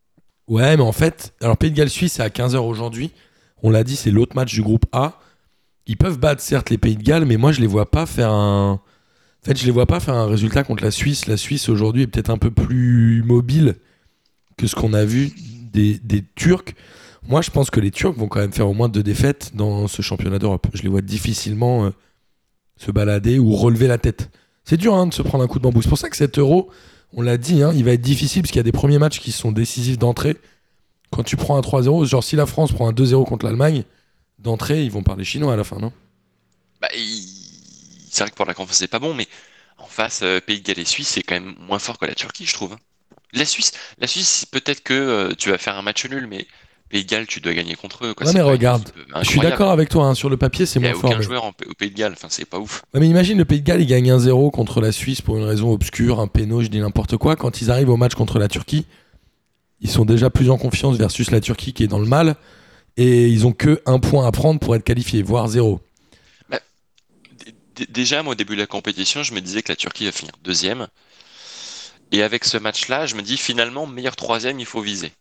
Ouais, 0.47 0.77
mais 0.77 0.83
en 0.83 0.93
fait, 0.93 1.33
alors 1.41 1.57
Pays 1.57 1.71
de 1.71 1.75
Galles 1.75 1.89
Suisse, 1.89 2.13
c'est 2.13 2.23
à 2.23 2.29
15h 2.29 2.57
aujourd'hui. 2.65 3.11
On 3.63 3.69
l'a 3.69 3.83
dit, 3.83 3.95
c'est 3.97 4.11
l'autre 4.11 4.35
match 4.35 4.53
du 4.53 4.61
groupe 4.61 4.85
A. 4.93 5.19
Ils 5.87 5.97
peuvent 5.97 6.17
battre 6.19 6.41
certes 6.41 6.69
les 6.69 6.77
Pays 6.77 6.95
de 6.95 7.03
Galles, 7.03 7.25
mais 7.25 7.35
moi 7.37 7.51
je 7.51 7.59
les 7.59 7.67
vois 7.67 7.89
pas 7.91 8.05
faire 8.05 8.31
un. 8.31 8.79
En 9.47 9.51
fait, 9.51 9.59
je 9.59 9.65
les 9.65 9.71
vois 9.71 9.85
pas 9.85 10.01
faire 10.01 10.15
un 10.15 10.27
résultat 10.27 10.65
contre 10.65 10.83
la 10.83 10.91
Suisse. 10.91 11.25
La 11.25 11.37
Suisse 11.37 11.69
aujourd'hui 11.69 12.01
est 12.01 12.07
peut-être 12.07 12.31
un 12.31 12.37
peu 12.37 12.51
plus 12.51 13.23
mobile 13.25 13.75
que 14.57 14.67
ce 14.67 14.75
qu'on 14.75 14.91
a 14.91 15.05
vu 15.05 15.31
des, 15.71 16.25
Turcs. 16.35 16.73
Moi, 17.29 17.41
je 17.41 17.49
pense 17.49 17.69
que 17.69 17.79
les 17.79 17.91
Turcs 17.91 18.13
vont 18.17 18.27
quand 18.27 18.41
même 18.41 18.51
faire 18.51 18.67
au 18.67 18.73
moins 18.73 18.89
deux 18.89 19.03
défaites 19.03 19.51
dans 19.55 19.87
ce 19.87 20.01
championnat 20.01 20.37
d'Europe. 20.37 20.67
Je 20.73 20.81
les 20.83 20.89
vois 20.89 20.99
difficilement 20.99 21.85
euh, 21.85 21.91
se 22.75 22.91
balader 22.91 23.39
ou 23.39 23.55
relever 23.55 23.87
la 23.87 23.97
tête. 23.97 24.31
C'est 24.65 24.75
dur 24.75 24.93
hein, 24.95 25.07
de 25.07 25.13
se 25.13 25.21
prendre 25.21 25.45
un 25.45 25.47
coup 25.47 25.59
de 25.59 25.63
bambou. 25.63 25.81
C'est 25.81 25.87
pour 25.87 25.97
ça 25.97 26.09
que 26.09 26.17
cet 26.17 26.37
euro, 26.37 26.69
on 27.13 27.21
l'a 27.21 27.37
dit, 27.37 27.63
hein, 27.63 27.71
il 27.73 27.85
va 27.85 27.93
être 27.93 28.01
difficile 28.01 28.41
parce 28.41 28.51
qu'il 28.51 28.59
y 28.59 28.59
a 28.59 28.63
des 28.63 28.73
premiers 28.73 28.99
matchs 28.99 29.21
qui 29.21 29.31
sont 29.31 29.53
décisifs 29.53 29.97
d'entrée. 29.97 30.35
Quand 31.09 31.23
tu 31.23 31.37
prends 31.37 31.55
un 31.55 31.61
3-0, 31.61 32.03
genre 32.03 32.21
si 32.21 32.35
la 32.35 32.47
France 32.47 32.73
prend 32.73 32.89
un 32.89 32.93
2-0 32.93 33.23
contre 33.23 33.45
l'Allemagne, 33.45 33.85
d'entrée, 34.39 34.83
ils 34.83 34.91
vont 34.91 35.03
parler 35.03 35.23
chinois 35.23 35.53
à 35.53 35.55
la 35.55 35.63
fin, 35.63 35.79
non? 35.79 35.93
Bah, 36.81 36.89
C'est 38.09 38.23
vrai 38.23 38.31
que 38.31 38.35
pour 38.35 38.45
la 38.45 38.53
confiance, 38.53 38.77
c'est 38.77 38.87
pas 38.87 38.99
bon, 38.99 39.13
mais 39.13 39.27
en 39.77 39.85
face, 39.85 40.21
euh, 40.23 40.39
Pays 40.39 40.61
de 40.61 40.65
Galles 40.67 40.79
et 40.79 40.85
Suisse, 40.85 41.07
c'est 41.09 41.21
quand 41.23 41.35
même 41.35 41.55
moins 41.67 41.79
fort 41.79 41.97
que 41.97 42.05
la 42.05 42.15
Turquie, 42.15 42.45
je 42.45 42.53
trouve. 42.53 42.73
hein. 42.73 42.79
La 43.33 43.45
Suisse, 43.45 43.71
la 43.99 44.07
Suisse, 44.07 44.45
peut-être 44.49 44.81
que 44.81 44.93
euh, 44.93 45.33
tu 45.37 45.49
vas 45.49 45.57
faire 45.57 45.75
un 45.77 45.81
match 45.81 46.05
nul, 46.09 46.27
mais 46.29 46.47
Pays 46.89 47.03
de 47.03 47.09
Galles, 47.09 47.27
tu 47.27 47.41
dois 47.41 47.53
gagner 47.53 47.75
contre 47.75 48.05
eux. 48.05 48.13
Quoi. 48.13 48.25
Ouais, 48.25 48.33
mais 48.33 48.41
regarde, 48.41 48.89
euh, 48.97 49.19
Je 49.21 49.27
suis 49.29 49.39
d'accord 49.41 49.71
avec 49.71 49.89
toi, 49.89 50.05
hein, 50.05 50.15
sur 50.15 50.29
le 50.29 50.37
papier, 50.37 50.65
c'est 50.65 50.79
Il 50.79 50.83
n'y 50.83 50.87
moins 50.89 50.97
a 50.97 51.01
fort. 51.01 51.09
aucun 51.09 51.19
mais- 51.19 51.25
joueur 51.25 51.43
en- 51.43 51.49
au 51.49 51.73
Pays 51.73 51.91
de 51.91 51.95
Galles, 51.97 52.13
enfin, 52.13 52.27
c'est 52.31 52.45
pas 52.45 52.57
ouf. 52.59 52.81
Ouais, 52.93 53.01
mais 53.01 53.07
imagine 53.09 53.37
le 53.37 53.43
Pays 53.45 53.59
de 53.59 53.65
Galles, 53.65 53.81
il 53.81 53.87
gagne 53.87 54.09
1-0 54.09 54.49
contre 54.51 54.79
la 54.79 54.93
Suisse 54.93 55.21
pour 55.21 55.37
une 55.37 55.43
raison 55.43 55.71
obscure, 55.73 56.21
un 56.21 56.27
péno, 56.27 56.61
je 56.61 56.67
dis 56.67 56.79
n'importe 56.79 57.17
quoi. 57.17 57.35
Quand 57.35 57.61
ils 57.61 57.69
arrivent 57.69 57.89
au 57.89 57.97
match 57.97 58.15
contre 58.15 58.39
la 58.39 58.47
Turquie, 58.47 58.85
ils 59.81 59.89
sont 59.89 60.05
déjà 60.05 60.29
plus 60.29 60.49
en 60.49 60.57
confiance 60.57 60.95
versus 60.97 61.29
la 61.29 61.41
Turquie 61.41 61.73
qui 61.73 61.83
est 61.83 61.87
dans 61.87 61.99
le 61.99 62.05
mal. 62.07 62.35
Et 62.95 63.27
ils 63.27 63.45
ont 63.45 63.51
que 63.51 63.81
un 63.85 63.99
point 63.99 64.25
à 64.25 64.31
prendre 64.31 64.59
pour 64.59 64.75
être 64.75 64.83
qualifiés, 64.83 65.21
voire 65.21 65.47
zéro. 65.49 65.81
Déjà, 67.89 68.23
moi, 68.23 68.33
au 68.33 68.35
début 68.35 68.55
de 68.55 68.61
la 68.61 68.67
compétition, 68.67 69.23
je 69.23 69.33
me 69.33 69.41
disais 69.41 69.61
que 69.63 69.71
la 69.71 69.75
Turquie 69.75 70.05
va 70.05 70.11
finir 70.11 70.33
deuxième. 70.43 70.87
Et 72.11 72.23
avec 72.23 72.45
ce 72.45 72.57
match-là, 72.57 73.05
je 73.05 73.15
me 73.15 73.21
dis 73.21 73.37
finalement, 73.37 73.85
meilleur 73.85 74.15
troisième, 74.15 74.59
il 74.59 74.65
faut 74.65 74.81
viser. 74.81 75.11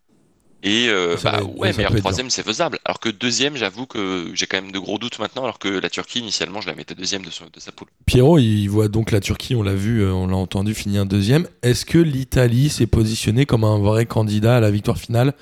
Et 0.63 0.87
euh, 0.89 1.17
bah 1.23 1.31
va- 1.31 1.43
ouais, 1.57 1.73
meilleur 1.73 1.95
troisième, 1.95 2.29
c'est 2.29 2.43
faisable. 2.43 2.79
Alors 2.85 2.99
que 2.99 3.09
deuxième, 3.09 3.57
j'avoue 3.57 3.87
que 3.87 4.31
j'ai 4.33 4.47
quand 4.47 4.61
même 4.61 4.71
de 4.71 4.79
gros 4.79 4.97
doutes 4.99 5.19
maintenant, 5.19 5.43
alors 5.43 5.59
que 5.59 5.69
la 5.69 5.89
Turquie, 5.89 6.19
initialement, 6.19 6.61
je 6.61 6.67
la 6.67 6.75
mettais 6.75 6.95
deuxième 6.95 7.23
de, 7.23 7.31
son- 7.31 7.47
de 7.53 7.59
sa 7.59 7.71
poule. 7.71 7.89
Pierrot, 8.05 8.39
il 8.39 8.67
voit 8.67 8.87
donc 8.87 9.11
la 9.11 9.19
Turquie, 9.19 9.55
on 9.55 9.63
l'a 9.63 9.75
vu, 9.75 10.01
euh, 10.01 10.13
on 10.13 10.27
l'a 10.27 10.37
entendu, 10.37 10.73
finir 10.73 11.05
deuxième. 11.05 11.47
Est-ce 11.63 11.85
que 11.85 11.97
l'Italie 11.99 12.69
s'est 12.69 12.87
positionnée 12.87 13.45
comme 13.45 13.63
un 13.65 13.79
vrai 13.79 14.05
candidat 14.05 14.57
à 14.57 14.59
la 14.59 14.71
victoire 14.71 14.97
finale? 14.97 15.33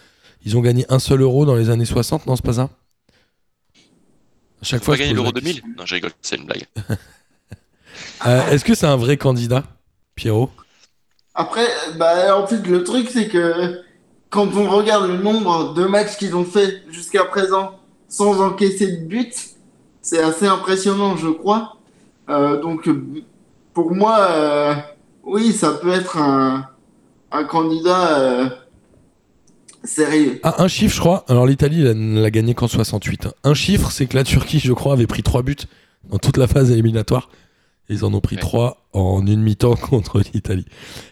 Ils 0.45 0.57
ont 0.57 0.61
gagné 0.61 0.85
un 0.89 0.99
seul 0.99 1.21
euro 1.21 1.45
dans 1.45 1.55
les 1.55 1.69
années 1.69 1.85
60, 1.85 2.25
non, 2.27 2.35
c'est 2.35 2.45
pas 2.45 2.53
ça? 2.53 2.69
Chaque 4.65 4.83
fois, 4.83 4.95
pas 4.95 4.99
gagner 4.99 5.13
l'Euro 5.13 5.27
la 5.27 5.39
2000 5.39 5.53
question. 5.53 5.69
Non, 5.77 5.85
je 5.85 5.95
rigole, 5.95 6.11
c'est 6.21 6.35
une 6.37 6.45
blague. 6.45 6.65
Euh, 8.25 8.49
Est-ce 8.49 8.65
que 8.65 8.75
c'est 8.75 8.87
un 8.87 8.95
vrai 8.95 9.17
candidat, 9.17 9.63
Pierrot? 10.15 10.49
Après, 11.33 11.67
bah, 11.97 12.37
en 12.37 12.47
fait, 12.47 12.65
le 12.65 12.83
truc, 12.83 13.09
c'est 13.09 13.27
que 13.27 13.81
quand 14.29 14.53
on 14.55 14.69
regarde 14.69 15.07
le 15.07 15.17
nombre 15.17 15.73
de 15.73 15.85
matchs 15.85 16.17
qu'ils 16.17 16.35
ont 16.35 16.45
fait 16.45 16.81
jusqu'à 16.89 17.25
présent 17.25 17.79
sans 18.07 18.41
encaisser 18.41 18.97
de 18.97 19.05
but, 19.05 19.33
c'est 20.01 20.21
assez 20.21 20.47
impressionnant, 20.47 21.17
je 21.17 21.27
crois. 21.29 21.77
Euh, 22.29 22.59
donc, 22.59 22.89
pour 23.73 23.93
moi, 23.93 24.19
euh, 24.29 24.75
oui, 25.23 25.51
ça 25.51 25.71
peut 25.71 25.91
être 25.91 26.17
un, 26.17 26.67
un 27.31 27.43
candidat 27.43 28.17
euh, 28.19 28.49
sérieux. 29.85 30.39
Ah, 30.43 30.55
un 30.63 30.67
chiffre, 30.67 30.95
je 30.95 30.99
crois. 30.99 31.25
Alors 31.27 31.45
l'Italie 31.45 31.81
elle 31.85 31.97
ne 32.13 32.21
l'a 32.21 32.31
gagné 32.31 32.53
qu'en 32.53 32.67
68. 32.67 33.25
hein. 33.27 33.33
Un 33.43 33.53
chiffre, 33.53 33.91
c'est 33.91 34.05
que 34.05 34.15
la 34.15 34.23
Turquie, 34.23 34.59
je 34.59 34.73
crois, 34.73 34.93
avait 34.93 35.07
pris 35.07 35.23
3 35.23 35.41
buts 35.43 35.55
dans 36.09 36.17
toute 36.17 36.37
la 36.37 36.47
phase 36.47 36.71
éliminatoire. 36.71 37.29
Ils 37.89 38.03
en 38.03 38.13
ont 38.13 38.21
pris 38.21 38.35
Ouais. 38.35 38.41
3 38.41 38.87
en 38.93 39.25
une 39.25 39.41
mi-temps 39.41 39.75
contre 39.89 40.19
l'Italie. 40.33 40.65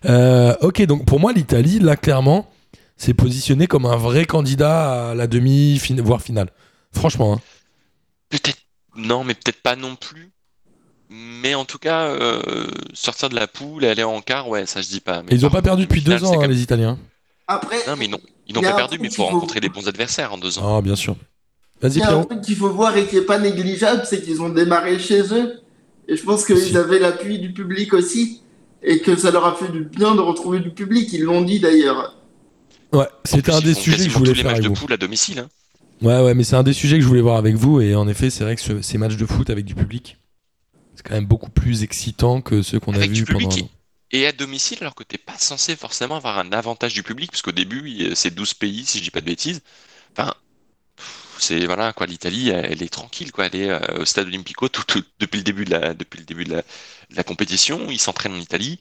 Euh, 0.06 0.56
ok, 0.62 0.82
donc 0.86 1.06
pour 1.06 1.20
moi, 1.20 1.32
l'Italie, 1.34 1.80
là, 1.80 1.96
clairement, 1.96 2.50
s'est 2.98 3.13
positionné 3.13 3.68
comme 3.68 3.86
un 3.86 3.96
vrai 3.98 4.25
candidat 4.25 5.12
à 5.12 5.15
la 5.15 5.27
demi, 5.27 5.77
fin- 5.80 6.01
voire 6.01 6.22
finale. 6.22 6.50
Franchement. 6.92 7.34
hein. 7.34 7.42
Peut-être, 8.30 8.58
non, 8.96 9.24
mais 9.24 9.34
peut-être 9.36 9.62
pas 9.62 9.75
non 9.75 9.96
plus. 9.96 10.32
Mais 11.10 11.53
en 11.53 11.65
tout 11.65 11.77
cas, 11.77 12.06
euh, 12.08 12.65
sortir 12.94 13.30
de 13.30 13.36
la 13.36 13.46
poule 13.46 13.84
et 13.84 13.88
aller 13.89 14.03
en 14.03 14.22
quart, 14.22 14.50
ouais, 14.50 14.65
ça 14.65 14.82
je 14.82 14.88
dis 14.88 15.00
pas. 15.00 15.22
Mais 15.22 15.30
ils 15.36 15.46
ont 15.46 15.50
par 15.50 15.60
pas 15.62 15.70
perdu 15.70 15.84
depuis 15.84 16.01
demi-finale, 16.01 16.20
deux 16.22 16.25
ans, 16.25 16.32
quand 16.32 16.38
hein, 16.39 16.42
même- 16.48 16.51
les 16.51 16.62
Italiens. 16.63 16.98
Après, 17.48 17.77
Non, 17.88 17.96
mais 17.98 18.08
n'ont 18.08 18.18
ils 18.47 18.53
n'ont 18.55 18.62
pas 18.62 18.73
perdu, 18.73 18.97
mais 19.00 19.07
il 19.09 19.13
faut 19.15 19.25
rencontrer 19.25 19.59
des 19.59 19.69
bons 19.69 19.88
adversaires 19.88 20.33
en 20.33 20.38
deux 20.38 20.57
ans. 20.59 20.77
Ah, 20.77 20.81
bien 20.81 20.95
sûr. 20.95 21.15
Vas-y, 21.81 21.93
il 21.95 22.00
y 22.00 22.03
a 22.03 22.15
un 22.17 22.23
truc 22.23 22.41
qu'il 22.41 22.55
faut 22.55 22.69
voir 22.69 22.95
et 22.97 23.07
qui 23.07 23.17
est 23.17 23.21
pas 23.25 23.39
négligeable, 23.39 24.03
c'est 24.05 24.21
qu'ils 24.21 24.41
ont 24.41 24.50
démarré 24.50 25.00
chez 25.00 25.21
eux. 25.33 25.59
Et 26.07 26.15
je 26.17 26.23
pense 26.23 26.45
qu'ils 26.45 26.57
Si. 26.57 26.77
avaient 26.77 27.00
l'appui 27.00 27.39
du 27.39 27.51
public 27.53 27.93
aussi. 27.93 28.41
Et 28.85 29.00
que 29.00 29.15
ça 29.15 29.31
leur 29.31 29.45
a 29.45 29.55
fait 29.55 29.71
du 29.71 29.81
bien 29.85 30.13
de 30.13 30.19
retrouver 30.19 30.59
du 30.59 30.69
public. 30.71 31.12
Ils 31.13 31.23
l'ont 31.23 31.41
dit 31.41 31.59
d'ailleurs. 31.62 32.15
Ouais, 32.91 33.07
c'était 33.23 33.51
un 33.53 33.62
des 33.62 33.73
sujets 33.73 34.05
que 34.05 34.09
je 34.12 34.17
voulais 34.17 34.31
tous 34.31 34.35
les 34.38 34.41
faire 34.43 34.51
matchs 34.51 34.59
avec 34.59 34.63
de 34.71 34.75
vous. 34.75 34.81
poule 34.85 34.93
à 34.93 34.97
domicile. 34.97 35.39
hein. 35.39 35.47
Ouais, 36.01 36.21
ouais, 36.21 36.33
mais 36.33 36.43
c'est 36.43 36.57
un 36.57 36.63
des 36.63 36.73
sujets 36.73 36.97
que 36.97 37.01
je 37.03 37.07
voulais 37.07 37.21
voir 37.21 37.38
avec 37.38 37.55
vous. 37.55 37.79
Et 37.79 37.95
en 37.95 38.07
effet, 38.09 38.29
c'est 38.29 38.43
vrai 38.43 38.55
que 38.57 38.62
ce- 38.62 38.81
ces 38.81 38.97
matchs 38.97 39.15
de 39.15 39.25
foot 39.25 39.50
avec 39.50 39.63
du 39.63 39.73
public, 39.73 40.17
c'est 40.95 41.03
quand 41.07 41.13
même 41.15 41.25
beaucoup 41.25 41.50
plus 41.50 41.81
excitant 41.83 42.41
que 42.41 42.62
ceux 42.62 42.79
qu'on 42.79 42.93
a 42.93 43.00
vus 43.00 43.23
pendant. 43.25 43.50
un 43.50 43.62
an. 43.62 43.69
Et 44.13 44.25
à 44.27 44.32
domicile, 44.32 44.77
alors 44.79 44.96
que 44.96 45.03
t'es 45.03 45.17
pas 45.17 45.38
censé 45.38 45.75
forcément 45.75 46.15
avoir 46.15 46.38
un 46.39 46.53
avantage 46.53 46.93
du 46.93 47.03
public, 47.03 47.32
parce 47.32 47.41
qu'au 47.41 47.51
début, 47.51 48.15
c'est 48.15 48.34
12 48.34 48.53
pays, 48.53 48.86
si 48.86 49.00
je 49.00 49.03
dis 49.03 49.12
pas 49.12 49.20
de 49.22 49.25
bêtises. 49.25 49.62
Enfin, 50.13 50.34
c'est 51.39 51.65
voilà 51.65 51.93
quoi, 51.93 52.05
l'Italie, 52.05 52.50
elle, 52.50 52.82
est 52.84 52.91
tranquille 52.93 53.32
quoi, 53.32 53.48
elle 53.48 53.55
est 53.55 53.70
euh, 53.70 54.01
au 54.01 54.05
stade 54.05 54.27
Olimpico 54.27 54.70
tout, 54.70 54.84
tout- 54.88 55.03
depuis 55.20 55.38
le 55.38 55.43
début 55.43 55.65
de 55.65 55.72
la 55.72 55.93
depuis 55.93 56.20
le 56.20 56.25
début 56.25 56.46
de 56.46 56.51
la, 56.51 56.58
de 56.62 57.15
la 57.15 57.24
compétition, 57.24 57.89
ils 57.89 58.00
s'entraînent 58.00 58.34
en 58.36 58.39
Italie. 58.39 58.79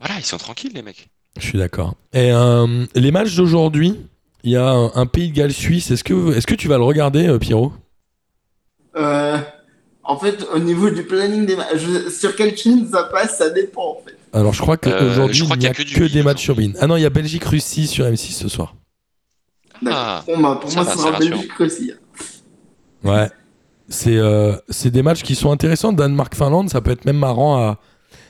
Voilà, 0.00 0.16
ils 0.18 0.24
sont 0.24 0.38
tranquilles 0.38 0.72
les 0.74 0.82
mecs. 0.82 1.08
Je 1.38 1.46
suis 1.46 1.58
d'accord. 1.58 1.94
Et 2.12 2.32
euh, 2.32 2.86
les 2.94 3.10
matchs 3.10 3.36
d'aujourd'hui, 3.36 3.96
il 4.44 4.52
y 4.52 4.56
a 4.56 4.68
un, 4.68 4.92
un 4.94 5.06
Pays 5.06 5.30
de 5.30 5.36
Galles 5.36 5.52
suisse. 5.52 5.90
Est-ce 5.90 6.04
que, 6.04 6.34
est-ce 6.36 6.46
que 6.46 6.54
tu 6.54 6.68
vas 6.68 6.78
le 6.78 6.84
regarder, 6.84 7.28
euh, 7.28 7.38
Pierrot? 7.38 7.72
Euh, 8.96 9.38
en 10.04 10.18
fait, 10.18 10.44
au 10.52 10.58
niveau 10.58 10.90
du 10.90 11.04
planning 11.04 11.46
des 11.46 11.56
matchs, 11.56 12.10
sur 12.10 12.34
quelle 12.36 12.56
chaîne 12.56 12.86
ça 12.88 13.04
passe, 13.04 13.38
ça 13.38 13.50
dépend 13.50 13.98
en 13.98 14.02
fait. 14.04 14.17
Alors, 14.32 14.52
je 14.52 14.60
crois 14.60 14.76
Euh, 14.86 14.98
qu'aujourd'hui, 14.98 15.42
crois 15.42 15.56
il 15.56 15.60
n'y 15.60 15.66
a 15.66 15.74
que 15.74 16.04
des 16.12 16.22
matchs 16.22 16.42
sur. 16.42 16.54
Bein. 16.56 16.72
Ah 16.80 16.86
non, 16.86 16.96
il 16.96 17.02
y 17.02 17.06
a 17.06 17.10
Belgique-Russie 17.10 17.86
sur 17.86 18.04
M6 18.06 18.32
ce 18.32 18.48
soir. 18.48 18.74
Ah, 19.86 20.24
bah, 20.26 20.58
pour 20.60 20.70
ça 20.70 20.82
moi, 20.82 20.84
va, 20.84 20.90
ce 20.92 20.96
c'est 20.96 21.02
sera 21.02 21.10
rassurant. 21.16 21.36
Belgique 21.36 21.60
aussi. 21.60 21.92
Ouais. 23.04 23.30
C'est 23.88 24.16
euh, 24.18 24.54
c'est 24.68 24.90
des 24.90 25.02
matchs 25.02 25.22
qui 25.22 25.34
sont 25.34 25.50
intéressants. 25.50 25.92
Danemark-Finlande, 25.92 26.68
ça 26.68 26.80
peut 26.80 26.90
être 26.90 27.04
même 27.04 27.16
marrant 27.18 27.56
à, 27.58 27.80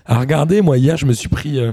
à 0.07 0.19
regarder. 0.21 0.61
Moi, 0.61 0.79
hier, 0.79 0.97
je 0.97 1.07
me 1.07 1.13
suis 1.13 1.29
pris. 1.29 1.59
euh, 1.59 1.73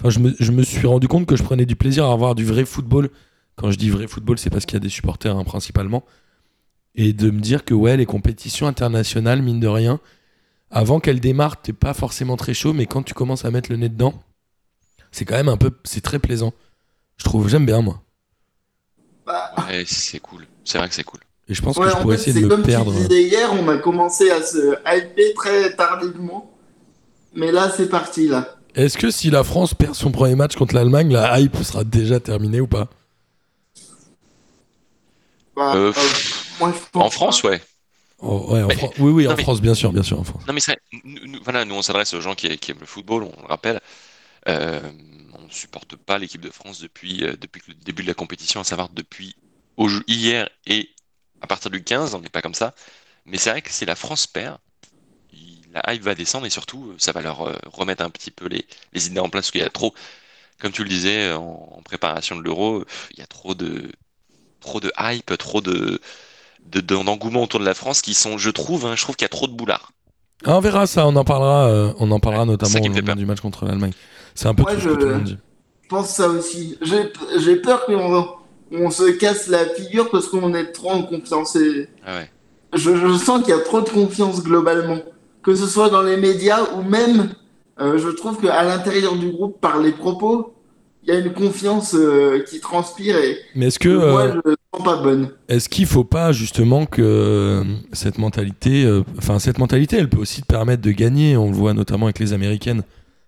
Enfin, 0.00 0.10
je, 0.10 0.18
me, 0.18 0.34
je 0.40 0.50
me 0.50 0.62
suis 0.64 0.86
rendu 0.88 1.06
compte 1.06 1.24
que 1.24 1.36
je 1.36 1.42
prenais 1.44 1.66
du 1.66 1.76
plaisir 1.76 2.04
à 2.06 2.12
avoir 2.12 2.34
du 2.34 2.44
vrai 2.44 2.64
football. 2.64 3.10
Quand 3.56 3.70
je 3.70 3.78
dis 3.78 3.88
vrai 3.90 4.08
football, 4.08 4.38
c'est 4.38 4.50
parce 4.50 4.66
qu'il 4.66 4.74
y 4.74 4.76
a 4.76 4.80
des 4.80 4.88
supporters 4.88 5.36
hein, 5.36 5.44
principalement. 5.44 6.02
Et 6.96 7.12
de 7.12 7.30
me 7.30 7.40
dire 7.40 7.64
que, 7.64 7.74
ouais, 7.74 7.96
les 7.96 8.04
compétitions 8.04 8.66
internationales, 8.66 9.40
mine 9.40 9.60
de 9.60 9.68
rien, 9.68 10.00
avant 10.74 11.00
qu'elles 11.00 11.20
démarrent, 11.20 11.62
t'es 11.62 11.72
pas 11.74 11.94
forcément 11.94 12.36
très 12.36 12.54
chaud, 12.54 12.74
mais 12.74 12.86
quand 12.86 13.04
tu 13.04 13.14
commences 13.14 13.46
à 13.46 13.52
mettre 13.52 13.70
le 13.72 13.78
nez 13.78 13.90
dedans, 13.90 14.14
c'est 15.12 15.24
quand 15.24 15.36
même 15.36 15.48
un 15.50 15.58
peu. 15.58 15.72
C'est 15.84 16.02
très 16.02 16.18
plaisant. 16.20 16.52
Je 17.18 17.24
trouve, 17.24 17.48
j'aime 17.48 17.66
bien, 17.66 17.82
moi. 17.82 18.02
Bah, 19.26 19.52
ouais, 19.68 19.84
c'est 19.86 20.20
cool. 20.20 20.46
C'est 20.64 20.78
vrai 20.78 20.88
que 20.88 20.94
c'est 20.94 21.04
cool. 21.04 21.20
Et 21.48 21.54
je 21.54 21.62
pense 21.62 21.78
ouais, 21.78 21.86
que 21.86 21.88
je 21.90 21.96
pourrais 21.96 22.16
fait, 22.16 22.16
essayer 22.16 22.34
de 22.34 22.40
c'est 22.40 22.40
me 22.40 22.50
comme 22.50 22.62
perdre. 22.62 22.92
tu 22.92 23.08
disais 23.08 23.22
hier, 23.24 23.52
on 23.52 23.68
a 23.68 23.78
commencé 23.78 24.30
à 24.30 24.42
se 24.42 24.74
hyper 24.86 25.34
très 25.34 25.76
tardivement. 25.76 26.50
Mais 27.34 27.52
là, 27.52 27.70
c'est 27.76 27.88
parti 27.90 28.28
là. 28.28 28.56
Est-ce 28.76 28.98
que 28.98 29.10
si 29.10 29.30
la 29.30 29.42
France 29.42 29.74
perd 29.74 29.94
son 29.96 30.12
premier 30.12 30.36
match 30.36 30.54
contre 30.56 30.74
l'Allemagne, 30.76 31.12
la 31.12 31.40
hype 31.40 31.56
sera 31.64 31.82
déjà 31.84 32.20
terminée 32.20 32.60
ou 32.60 32.66
pas? 32.68 32.88
Bah, 35.56 35.74
Euh, 35.74 35.92
euh, 35.96 36.08
moi, 36.60 36.72
je 36.72 36.78
pense 36.92 37.04
En 37.04 37.10
France, 37.10 37.42
pas. 37.42 37.44
ouais. 37.44 37.62
Oh, 38.26 38.52
ouais, 38.52 38.62
en 38.62 38.66
Mais- 38.68 38.74
Fran- 38.76 38.90
Oui, 38.98 39.12
oui, 39.12 39.28
en 39.28 39.36
mais- 39.36 39.42
France, 39.42 39.60
bien 39.60 39.74
sûr, 39.74 39.92
bien 39.92 40.02
sûr, 40.02 40.18
en 40.18 40.24
France. 40.24 40.42
Non 40.46 40.52
mais 40.54 40.60
c'est 40.60 40.78
nous, 41.04 41.26
nous- 41.26 41.40
voilà, 41.42 41.64
nous 41.64 41.74
on 41.74 41.82
s'adresse 41.82 42.14
aux 42.14 42.20
gens 42.20 42.34
qui, 42.34 42.56
qui 42.58 42.70
aiment 42.70 42.80
le 42.80 42.86
football, 42.86 43.24
on 43.24 43.42
le 43.42 43.46
rappelle. 43.48 43.80
Euh, 44.48 44.80
on 45.38 45.42
ne 45.46 45.50
supporte 45.50 45.96
pas 45.96 46.18
l'équipe 46.18 46.40
de 46.40 46.50
France 46.50 46.80
depuis, 46.80 47.24
euh, 47.24 47.36
depuis 47.40 47.62
le 47.68 47.74
début 47.74 48.02
de 48.02 48.08
la 48.08 48.14
compétition, 48.14 48.60
à 48.60 48.64
savoir 48.64 48.88
depuis 48.88 49.36
au 49.76 49.88
hier 50.06 50.48
et 50.66 50.90
à 51.40 51.46
partir 51.46 51.70
du 51.70 51.82
15, 51.84 52.14
on 52.14 52.20
n'est 52.20 52.28
pas 52.28 52.42
comme 52.42 52.54
ça. 52.54 52.74
Mais 53.26 53.38
c'est 53.38 53.50
vrai 53.50 53.62
que 53.62 53.70
si 53.70 53.84
la 53.84 53.94
France 53.96 54.26
perd, 54.26 54.58
il- 55.32 55.60
la 55.72 55.92
hype 55.94 56.02
va 56.02 56.14
descendre 56.14 56.46
et 56.46 56.50
surtout 56.50 56.90
euh, 56.90 56.94
ça 56.98 57.12
va 57.12 57.20
leur 57.22 57.42
euh, 57.42 57.56
remettre 57.66 58.02
un 58.04 58.10
petit 58.10 58.30
peu 58.30 58.46
les, 58.46 58.66
les 58.92 59.06
idées 59.08 59.20
en 59.20 59.28
place 59.28 59.44
parce 59.46 59.50
qu'il 59.50 59.60
y 59.60 59.64
a 59.64 59.70
trop, 59.70 59.94
comme 60.60 60.72
tu 60.72 60.82
le 60.82 60.88
disais 60.88 61.32
en, 61.32 61.42
en 61.78 61.82
préparation 61.82 62.36
de 62.36 62.42
l'Euro, 62.42 62.84
il 63.12 63.18
y 63.18 63.22
a 63.22 63.26
trop 63.26 63.54
de, 63.54 63.90
trop 64.60 64.80
de 64.80 64.92
hype, 64.98 65.36
trop 65.38 65.60
de 65.60 66.00
de- 66.70 66.80
d'engouement 66.80 67.42
autour 67.42 67.60
de 67.60 67.64
la 67.64 67.74
France 67.74 68.02
qui 68.02 68.14
sont, 68.14 68.38
je 68.38 68.50
trouve, 68.50 68.86
hein, 68.86 68.94
je 68.96 69.02
trouve 69.02 69.16
qu'il 69.16 69.24
y 69.24 69.26
a 69.26 69.30
trop 69.30 69.46
de 69.46 69.52
boulards. 69.52 69.92
Ah, 70.44 70.56
on 70.56 70.60
verra 70.60 70.86
ça, 70.86 71.06
on 71.06 71.16
en 71.16 71.24
parlera, 71.24 71.68
euh, 71.68 71.92
on 71.98 72.10
en 72.10 72.20
parlera 72.20 72.42
Ouais, 72.44 72.50
notamment 72.50 72.80
au 72.80 73.14
du 73.14 73.26
match 73.26 73.40
contre 73.40 73.64
l'Allemagne. 73.64 73.92
C'est 74.34 74.48
un 74.48 74.54
peu 74.54 74.62
Moi, 74.62 74.74
tout 74.74 74.80
je- 74.80 74.90
tout 74.90 74.96
le 74.96 75.14
monde 75.14 75.24
dit. 75.24 75.38
Je 75.82 75.88
pense 75.88 76.08
ça 76.08 76.28
aussi. 76.28 76.76
J'ai 76.82 77.12
j'ai 77.38 77.56
peur 77.56 77.86
qu'on 77.86 78.26
on 78.72 78.90
se 78.90 79.10
casse 79.12 79.46
la 79.48 79.64
figure 79.66 80.10
parce 80.10 80.26
qu'on 80.28 80.52
est 80.54 80.72
trop 80.72 80.90
en 80.90 81.02
confiance. 81.02 81.56
Et 81.56 81.88
Ah 82.04 82.16
ouais. 82.16 82.30
je, 82.74 82.96
je 82.96 83.16
sens 83.16 83.40
qu'il 83.42 83.50
y 83.54 83.58
a 83.58 83.60
trop 83.60 83.80
de 83.80 83.88
confiance 83.88 84.42
globalement. 84.42 84.98
Que 85.42 85.54
ce 85.54 85.66
soit 85.66 85.90
dans 85.90 86.02
les 86.02 86.16
médias 86.16 86.62
ou 86.74 86.82
même, 86.82 87.34
euh, 87.80 87.98
je 87.98 88.08
trouve 88.08 88.40
qu'à 88.40 88.62
l'intérieur 88.64 89.14
du 89.16 89.30
groupe, 89.30 89.60
par 89.60 89.78
les 89.78 89.92
propos, 89.92 90.54
il 91.04 91.12
y 91.12 91.16
a 91.16 91.20
une 91.20 91.32
confiance 91.32 91.94
euh, 91.94 92.42
qui 92.48 92.60
transpire 92.60 93.16
et 93.18 93.38
Mais 93.54 93.66
est-ce 93.66 93.78
que, 93.78 93.90
moi, 93.90 94.22
euh, 94.22 94.40
je 94.46 94.50
pas 94.82 94.96
bonne. 95.02 95.30
est-ce 95.48 95.68
qu'il 95.68 95.86
faut 95.86 96.04
pas 96.04 96.32
justement 96.32 96.86
que 96.86 97.02
euh, 97.02 97.64
cette 97.92 98.18
mentalité, 98.18 98.84
euh, 98.84 99.02
enfin 99.18 99.38
cette 99.38 99.58
mentalité, 99.58 99.96
elle 99.96 100.08
peut 100.08 100.18
aussi 100.18 100.42
te 100.42 100.46
permettre 100.46 100.82
de 100.82 100.90
gagner. 100.90 101.36
On 101.36 101.48
le 101.50 101.56
voit 101.56 101.74
notamment 101.74 102.06
avec 102.06 102.18
les 102.18 102.32
Américaines 102.32 102.82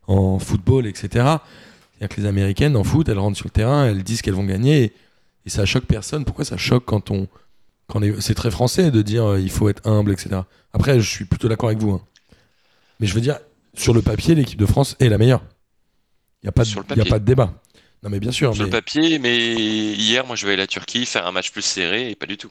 en 0.06 0.38
football, 0.38 0.86
etc. 0.86 1.08
C'est-à-dire 1.10 2.08
que 2.16 2.20
les 2.20 2.26
Américaines 2.26 2.76
en 2.76 2.84
foot, 2.84 3.08
elles 3.08 3.18
rentrent 3.18 3.36
sur 3.36 3.46
le 3.46 3.50
terrain, 3.50 3.86
elles 3.86 4.02
disent 4.02 4.22
qu'elles 4.22 4.34
vont 4.34 4.44
gagner 4.44 4.82
et, 4.84 4.92
et 5.46 5.50
ça 5.50 5.64
choque 5.66 5.84
personne. 5.84 6.24
Pourquoi 6.24 6.44
ça 6.44 6.56
choque 6.56 6.84
quand 6.86 7.10
on, 7.10 7.26
quand 7.88 8.00
c'est 8.20 8.34
très 8.34 8.50
français 8.50 8.90
de 8.90 9.02
dire 9.02 9.24
euh, 9.24 9.40
il 9.40 9.50
faut 9.50 9.68
être 9.68 9.86
humble, 9.88 10.12
etc. 10.12 10.40
Après, 10.72 11.00
je 11.00 11.08
suis 11.08 11.24
plutôt 11.24 11.48
d'accord 11.48 11.68
avec 11.68 11.80
vous. 11.80 11.92
hein. 11.92 12.00
Mais 13.00 13.06
je 13.06 13.14
veux 13.14 13.20
dire, 13.20 13.38
sur 13.74 13.92
le 13.94 14.02
papier, 14.02 14.34
l'équipe 14.34 14.58
de 14.58 14.66
France 14.66 14.96
est 15.00 15.08
la 15.08 15.18
meilleure. 15.18 15.42
Il 16.42 16.46
n'y 16.46 16.48
a, 16.48 16.52
pas 16.52 16.62
de- 16.62 16.68
Sur 16.68 16.80
le 16.80 16.86
y 16.88 16.92
a 16.92 16.96
papier. 16.96 17.10
pas 17.10 17.18
de 17.18 17.24
débat. 17.24 17.52
Non, 18.02 18.10
mais 18.10 18.20
bien 18.20 18.32
sûr. 18.32 18.54
Sur 18.54 18.64
mais- 18.64 18.70
le 18.70 18.76
papier, 18.76 19.18
mais 19.18 19.36
hier, 19.36 20.26
moi, 20.26 20.36
je 20.36 20.46
vais 20.46 20.52
aller 20.52 20.62
à 20.62 20.64
la 20.64 20.66
Turquie 20.68 21.06
faire 21.06 21.26
un 21.26 21.32
match 21.32 21.50
plus 21.50 21.62
serré 21.62 22.10
et 22.10 22.14
pas 22.14 22.26
du 22.26 22.36
tout. 22.36 22.50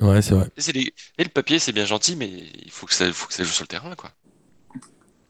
Ouais, 0.00 0.20
c'est 0.22 0.34
vrai. 0.34 0.48
Et, 0.56 0.60
c'est 0.60 0.72
les- 0.72 0.92
et 1.18 1.24
le 1.24 1.30
papier, 1.30 1.58
c'est 1.58 1.72
bien 1.72 1.86
gentil, 1.86 2.16
mais 2.16 2.28
il 2.64 2.70
faut 2.70 2.86
que 2.86 2.94
ça, 2.94 3.10
faut 3.12 3.26
que 3.26 3.34
ça 3.34 3.44
joue 3.44 3.52
sur 3.52 3.64
le 3.64 3.68
terrain, 3.68 3.94
quoi. 3.94 4.10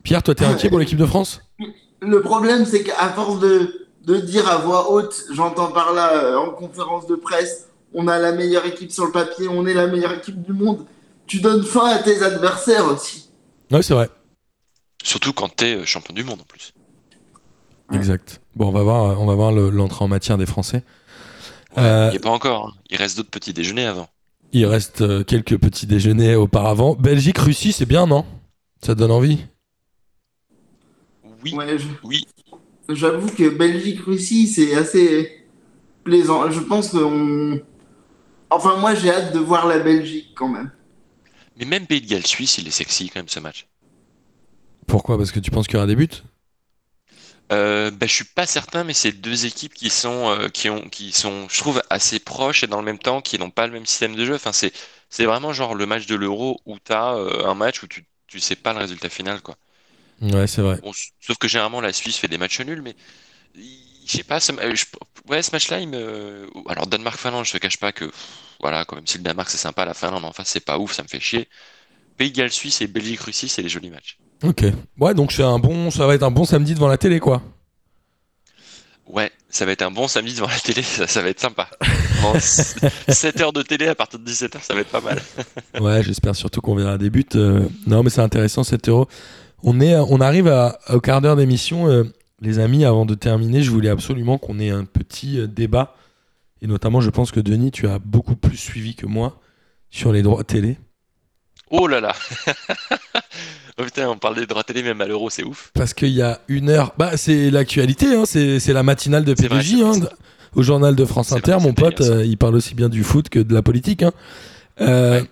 Pierre, 0.03 0.23
toi, 0.23 0.35
t'es 0.35 0.45
inquiet 0.45 0.69
pour 0.69 0.79
l'équipe 0.79 0.99
de 0.99 1.07
France? 1.07 1.41
Le 2.01 2.21
problème, 2.21 2.65
c'est 2.67 2.85
qu'à 2.85 3.09
force 3.09 3.41
de, 3.41 3.89
de 4.05 4.17
dire 4.17 4.49
à 4.49 4.59
voix 4.59 4.91
haute, 4.93 5.25
j'entends 5.33 5.73
par 5.73 5.93
là 5.93 6.13
euh, 6.15 6.37
en 6.37 6.51
conférence 6.51 7.07
de 7.07 7.17
presse, 7.17 7.69
on 7.95 8.07
a 8.09 8.19
la 8.19 8.33
meilleure 8.33 8.67
équipe 8.67 8.93
sur 8.93 9.07
le 9.07 9.13
papier, 9.13 9.49
on 9.49 9.67
est 9.67 9.75
la 9.75 9.87
meilleure 9.87 10.13
équipe 10.13 10.41
du 10.43 10.53
monde, 10.53 10.85
tu 11.27 11.41
donnes 11.41 11.65
faim 11.65 11.87
à 11.87 11.99
tes 11.99 12.23
adversaires 12.23 12.87
aussi. 12.87 13.31
Ouais, 13.71 13.83
c'est 13.83 13.95
vrai. 13.95 14.11
Surtout 15.03 15.33
quand 15.33 15.49
t'es 15.49 15.77
euh, 15.77 15.85
champion 15.85 16.15
du 16.15 16.23
monde, 16.23 16.41
en 16.41 16.45
plus. 16.45 16.73
Exact. 17.93 18.41
Bon, 18.57 18.69
on 18.69 18.73
va 18.73 18.83
voir, 18.83 19.21
on 19.21 19.27
va 19.27 19.35
voir 19.35 19.53
le- 19.53 19.71
l'entrée 19.71 20.05
en 20.05 20.09
matière 20.09 20.39
des 20.39 20.47
Français. 20.47 20.83
Euh, 21.79 22.09
Il 22.09 22.13
n'y 22.13 22.17
a 22.19 22.21
pas 22.21 22.31
encore. 22.31 22.69
hein. 22.69 22.73
Il 22.91 22.97
reste 22.97 23.17
d'autres 23.17 23.31
petits 23.31 23.53
déjeuners 23.53 23.87
avant. 23.87 24.09
il 24.53 24.65
reste 24.67 25.03
euh, 25.03 25.23
quelques 25.25 25.59
petits 25.59 25.87
déjeuners 25.87 26.35
auparavant. 26.37 26.95
Belgique, 26.95 27.39
Russie, 27.39 27.73
c'est 27.73 27.87
bien, 27.87 28.07
non? 28.07 28.25
Ça 28.83 28.95
te 28.95 28.99
donne 29.01 29.11
envie? 29.11 29.45
Oui, 31.45 31.55
Ouais, 31.55 31.79
je- 31.79 31.87
oui. 32.03 32.27
j'avoue 32.89 33.29
que 33.29 33.49
Belgique-Russie, 33.51 34.47
c'est 34.49 34.75
assez 34.75 35.45
plaisant. 36.05 36.51
Je 36.51 36.61
pense 36.61 36.89
qu'on. 36.91 37.61
Enfin, 38.51 38.77
moi, 38.79 38.95
j'ai 38.95 39.11
hâte 39.11 39.33
de 39.35 39.39
voir 39.39 39.67
la 39.67 39.79
Belgique 39.79 40.33
quand 40.35 40.49
même. 40.49 40.71
Mais 41.59 41.65
même 41.65 41.87
Pays 41.87 42.01
de 42.01 42.07
Galles 42.07 42.27
Suisse, 42.27 42.59
il 42.59 42.67
est 42.69 42.71
sexy 42.73 43.09
quand 43.11 43.21
même 43.21 43.29
ce 43.29 43.41
match. 43.41 43.67
Pourquoi? 44.87 45.19
Parce 45.19 45.33
que 45.33 45.41
tu 45.41 45.51
penses 45.51 45.67
qu'il 45.67 45.75
y 45.75 45.79
aura 45.79 45.87
des 45.87 45.97
buts? 45.97 46.09
Euh, 47.53 47.91
bah, 47.93 48.07
je 48.09 48.13
suis 48.15 48.25
pas 48.25 48.47
certain, 48.47 48.83
mais 48.85 48.93
c'est 48.95 49.13
deux 49.13 49.47
équipes 49.47 49.73
qui 49.75 49.89
sont, 49.91 50.31
euh, 50.31 50.49
qui 50.49 50.69
ont, 50.69 50.89
qui 50.89 51.13
sont, 51.13 51.49
je 51.49 51.59
trouve, 51.61 51.81
assez 51.91 52.19
proches 52.19 52.65
et 52.65 52.67
dans 52.67 52.79
le 52.79 52.85
même 52.85 52.99
temps 52.99 53.23
qui 53.23 53.39
n'ont 53.39 53.51
pas 53.51 53.67
le 53.69 53.73
même 53.73 53.87
système 53.87 54.17
de 54.17 54.25
jeu. 54.25 54.35
Enfin, 54.35 54.53
c'est, 54.53 54.73
c'est 55.11 55.27
vraiment 55.27 55.53
genre 55.53 55.75
le 55.77 55.87
match 55.87 56.07
de 56.07 56.17
l'Euro 56.17 56.61
où 56.67 56.79
tu 56.81 56.93
as 56.93 57.05
un 57.11 57.55
match 57.55 57.83
où 57.83 57.87
tu, 57.87 58.05
tu 58.27 58.41
sais 58.41 58.57
pas 58.57 58.73
le 58.73 58.81
résultat 58.81 59.09
final, 59.11 59.43
quoi. 59.43 59.57
Ouais, 60.21 60.47
c'est 60.47 60.63
vrai. 60.63 60.79
Bon, 60.83 60.93
sauf 61.21 61.39
que 61.39 61.49
généralement 61.49 61.81
la 61.81 61.93
Suisse 61.93 62.19
fait 62.19 62.29
des 62.29 62.39
matchs 62.39 62.61
nuls, 62.61 62.83
mais 62.83 62.95
je 63.55 64.13
sais 64.13 64.25
pas, 64.25 64.41
ce, 64.41 64.53
euh, 64.53 64.75
je- 64.75 64.85
ouais, 65.29 65.43
ce 65.43 65.51
match-là, 65.53 65.81
il 65.81 65.89
me, 65.89 66.49
alors 66.69 66.87
Danemark-Finlande, 66.87 67.45
je 67.45 67.53
te 67.53 67.59
cache 67.59 67.79
pas 67.79 67.93
que, 67.93 68.07
pff, 68.07 68.57
voilà, 68.61 68.85
quand 68.85 68.97
même 68.97 69.07
si 69.07 69.19
le 69.19 69.25
Danemark 69.25 69.51
c'est 69.51 69.59
sympa, 69.59 69.85
la 69.85 69.95
Finlande 69.95 70.25
en 70.25 70.33
face 70.33 70.49
c'est 70.51 70.61
pas 70.65 70.79
ouf, 70.79 70.93
ça 70.93 71.03
me 71.03 71.09
fait 71.09 71.21
chier. 71.21 71.49
Pays 72.17 72.33
de 72.33 72.37
Galles 72.39 72.53
Suisse 72.53 72.81
et 72.83 72.89
Belgique-Russie, 72.89 73.49
c'est 73.49 73.63
les 73.63 73.69
jolis 73.71 73.91
matchs. 73.91 74.19
Ok. 74.45 74.65
Ouais, 74.99 75.15
donc 75.15 75.33
c'est 75.33 75.43
un 75.43 75.59
bon, 75.59 75.91
ça 75.91 76.07
va 76.07 76.15
être 76.15 76.23
un 76.23 76.31
bon 76.31 76.45
samedi 76.45 76.75
devant 76.75 76.89
la 76.89 76.99
télé, 76.99 77.21
quoi. 77.21 77.43
Ouais, 79.07 79.31
ça 79.49 79.65
va 79.65 79.73
être 79.73 79.83
un 79.83 79.91
bon 79.91 80.09
samedi 80.09 80.35
devant 80.35 80.49
la 80.49 80.59
télé, 80.59 80.83
ça, 80.83 81.07
ça 81.07 81.23
va 81.23 81.29
être 81.29 81.41
sympa. 81.41 81.69
7 82.41 83.41
heures 83.41 83.53
de 83.53 83.63
télé 83.63 83.87
à 83.87 83.95
partir 83.95 84.19
de 84.19 84.25
17 84.25 84.57
heures, 84.57 84.65
ça 84.65 84.75
va 84.75 84.81
être 84.81 84.91
pas 84.91 85.01
mal. 85.01 85.21
Ouais, 85.81 86.03
j'espère 86.03 86.35
surtout 86.35 86.61
qu'on 86.61 86.75
verra 86.75 86.99
des 86.99 87.09
buts. 87.11 87.25
euh. 87.37 87.69
Non, 87.87 88.03
mais 88.03 88.11
c'est 88.11 88.21
intéressant, 88.21 88.65
7 88.65 88.89
euros. 88.89 89.07
On, 89.63 89.81
est, 89.81 89.95
on 89.97 90.21
arrive 90.21 90.49
à- 90.49 90.79
au 90.91 91.01
quart 91.01 91.21
d'heure 91.21 91.37
d'émission. 91.37 91.89
euh, 91.89 92.05
les 92.43 92.59
amis, 92.59 92.85
avant 92.85 93.07
de 93.07 93.15
terminer, 93.15 93.63
je 93.63 93.71
voulais 93.71 93.89
absolument 93.89 94.39
qu'on 94.39 94.59
ait 94.59 94.71
un 94.71 94.85
petit 94.85 95.39
euh, 95.39 95.47
débat. 95.47 95.95
Et 96.61 96.67
notamment, 96.67 97.01
je 97.01 97.11
pense 97.11 97.31
que 97.31 97.41
Denis, 97.41 97.71
tu 97.71 97.87
as 97.89 97.99
beaucoup 97.99 98.35
plus 98.37 98.57
suivi 98.57 98.95
que 98.95 99.07
moi 99.07 99.39
sur 99.91 100.13
les 100.13 100.23
droits 100.23 100.43
télé. 100.45 100.79
Oh 101.71 101.87
là 101.87 102.01
là 102.01 102.15
Oh 103.79 103.85
putain, 103.85 104.09
on 104.09 104.17
parle 104.17 104.37
des 104.37 104.47
droits 104.47 104.65
télé 104.65 104.83
même 104.83 105.01
à 105.01 105.07
l'euro, 105.07 105.29
c'est 105.31 105.43
ouf. 105.45 105.71
Parce 105.75 105.93
qu'il 105.93 106.09
y 106.09 106.23
a 106.23 106.41
une 106.49 106.71
heure, 106.71 106.95
bah, 106.97 107.17
c'est 107.17 107.51
l'actualité, 107.51 108.07
hein, 108.15 108.25
c'est 108.25 108.59
c'est 108.59 108.73
la 108.73 108.83
matinale 108.83 109.25
de 109.25 109.35
PDJ. 109.35 109.75
hein, 109.83 109.93
au 110.55 110.63
journal 110.63 110.97
de 110.97 111.05
France 111.05 111.33
Inter, 111.33 111.53
vrai, 111.53 111.61
mon 111.63 111.75
pote, 111.75 112.01
euh, 112.01 112.25
il 112.25 112.39
parle 112.39 112.55
aussi 112.55 112.75
bien 112.75 112.89
du 112.89 113.05
foot 113.05 113.29
que 113.29 113.39
de 113.39 113.53
la 113.53 113.61
politique. 113.63 114.03
hein. 114.03 114.13
Euh, 114.81 115.21
Ouais. 115.21 115.31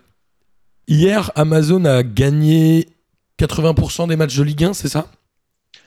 Hier, 0.86 1.30
Amazon 1.34 1.86
a 1.86 2.02
gagné 2.02 2.88
80% 3.38 4.06
des 4.08 4.16
matchs 4.16 4.36
de 4.36 4.42
Ligue 4.42 4.64
1, 4.64 4.74
c'est 4.74 4.88
ça? 4.90 5.06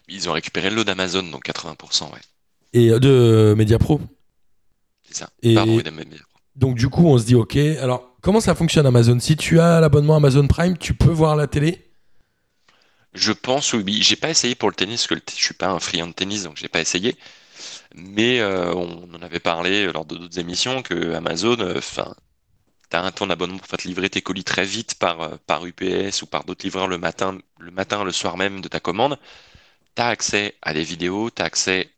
Ils 0.10 0.28
ont 0.28 0.34
récupéré 0.34 0.72
le 0.72 0.78
lot 0.78 0.84
d'Amazon, 0.84 1.22
donc 1.22 1.46
80%, 1.46 2.06
ouais. 2.06 2.20
Et 2.74 2.90
euh, 2.90 2.98
de 3.00 3.54
Mediapro. 3.56 4.02
C'est 5.08 5.18
ça. 5.18 5.30
Et- 5.44 5.54
Pardon, 5.54 5.76
oui, 5.78 5.84
Donc 6.56 6.76
du 6.78 6.90
coup, 6.90 7.06
on 7.08 7.20
se 7.20 7.26
dit 7.26 7.36
ok. 7.36 7.56
Alors, 7.58 8.18
comment 8.22 8.40
ça 8.40 8.56
fonctionne 8.56 8.88
Amazon? 8.88 9.20
Si 9.20 9.38
tu 9.38 9.60
as 9.60 9.80
l'abonnement 9.80 10.16
Amazon 10.16 10.48
Prime, 10.48 10.76
tu 10.80 10.96
peux 10.96 11.12
voir 11.12 11.36
la 11.36 11.46
télé? 11.46 11.87
Je 13.18 13.32
pense, 13.32 13.74
oui. 13.74 14.02
J'ai 14.04 14.16
pas 14.16 14.30
essayé 14.30 14.56
pour 14.56 14.70
le 14.70 14.76
tennis, 14.76 15.02
parce 15.02 15.08
que 15.08 15.14
le 15.16 15.22
t- 15.22 15.34
je 15.38 15.44
suis 15.44 15.54
pas 15.54 15.70
un 15.70 15.80
friand 15.80 16.08
de 16.08 16.14
tennis, 16.14 16.44
donc 16.44 16.58
j'ai 16.58 16.68
pas 16.68 16.82
essayé. 16.82 17.18
Mais 17.96 18.40
euh, 18.42 18.74
on 18.74 19.14
en 19.16 19.22
avait 19.22 19.40
parlé 19.42 19.92
lors 19.92 20.06
de 20.06 20.18
d'autres 20.18 20.40
émissions 20.40 20.82
que 20.84 21.14
Amazon, 21.16 21.58
euh, 21.60 21.78
enfin, 21.80 22.16
t'as 22.90 23.02
un 23.04 23.12
ton 23.12 23.30
abonnement 23.30 23.58
pour 23.60 23.68
faire 23.68 23.80
te 23.80 23.88
livrer 23.88 24.10
tes 24.10 24.22
colis 24.22 24.44
très 24.46 24.66
vite 24.66 24.96
par, 24.96 25.22
euh, 25.22 25.38
par 25.48 25.66
UPS 25.66 26.24
ou 26.24 26.28
par 26.28 26.46
d'autres 26.46 26.66
livreurs 26.66 26.88
le 26.90 26.98
matin, 27.00 27.38
le 27.60 27.72
matin, 27.72 28.04
le 28.06 28.12
soir 28.14 28.38
même 28.38 28.62
de 28.62 28.70
ta 28.70 28.80
commande. 28.82 29.20
T'as 29.96 30.10
accès 30.10 30.56
à 30.64 30.74
des 30.74 30.84
vidéos, 30.84 31.30
t'as 31.32 31.46
accès 31.46 31.92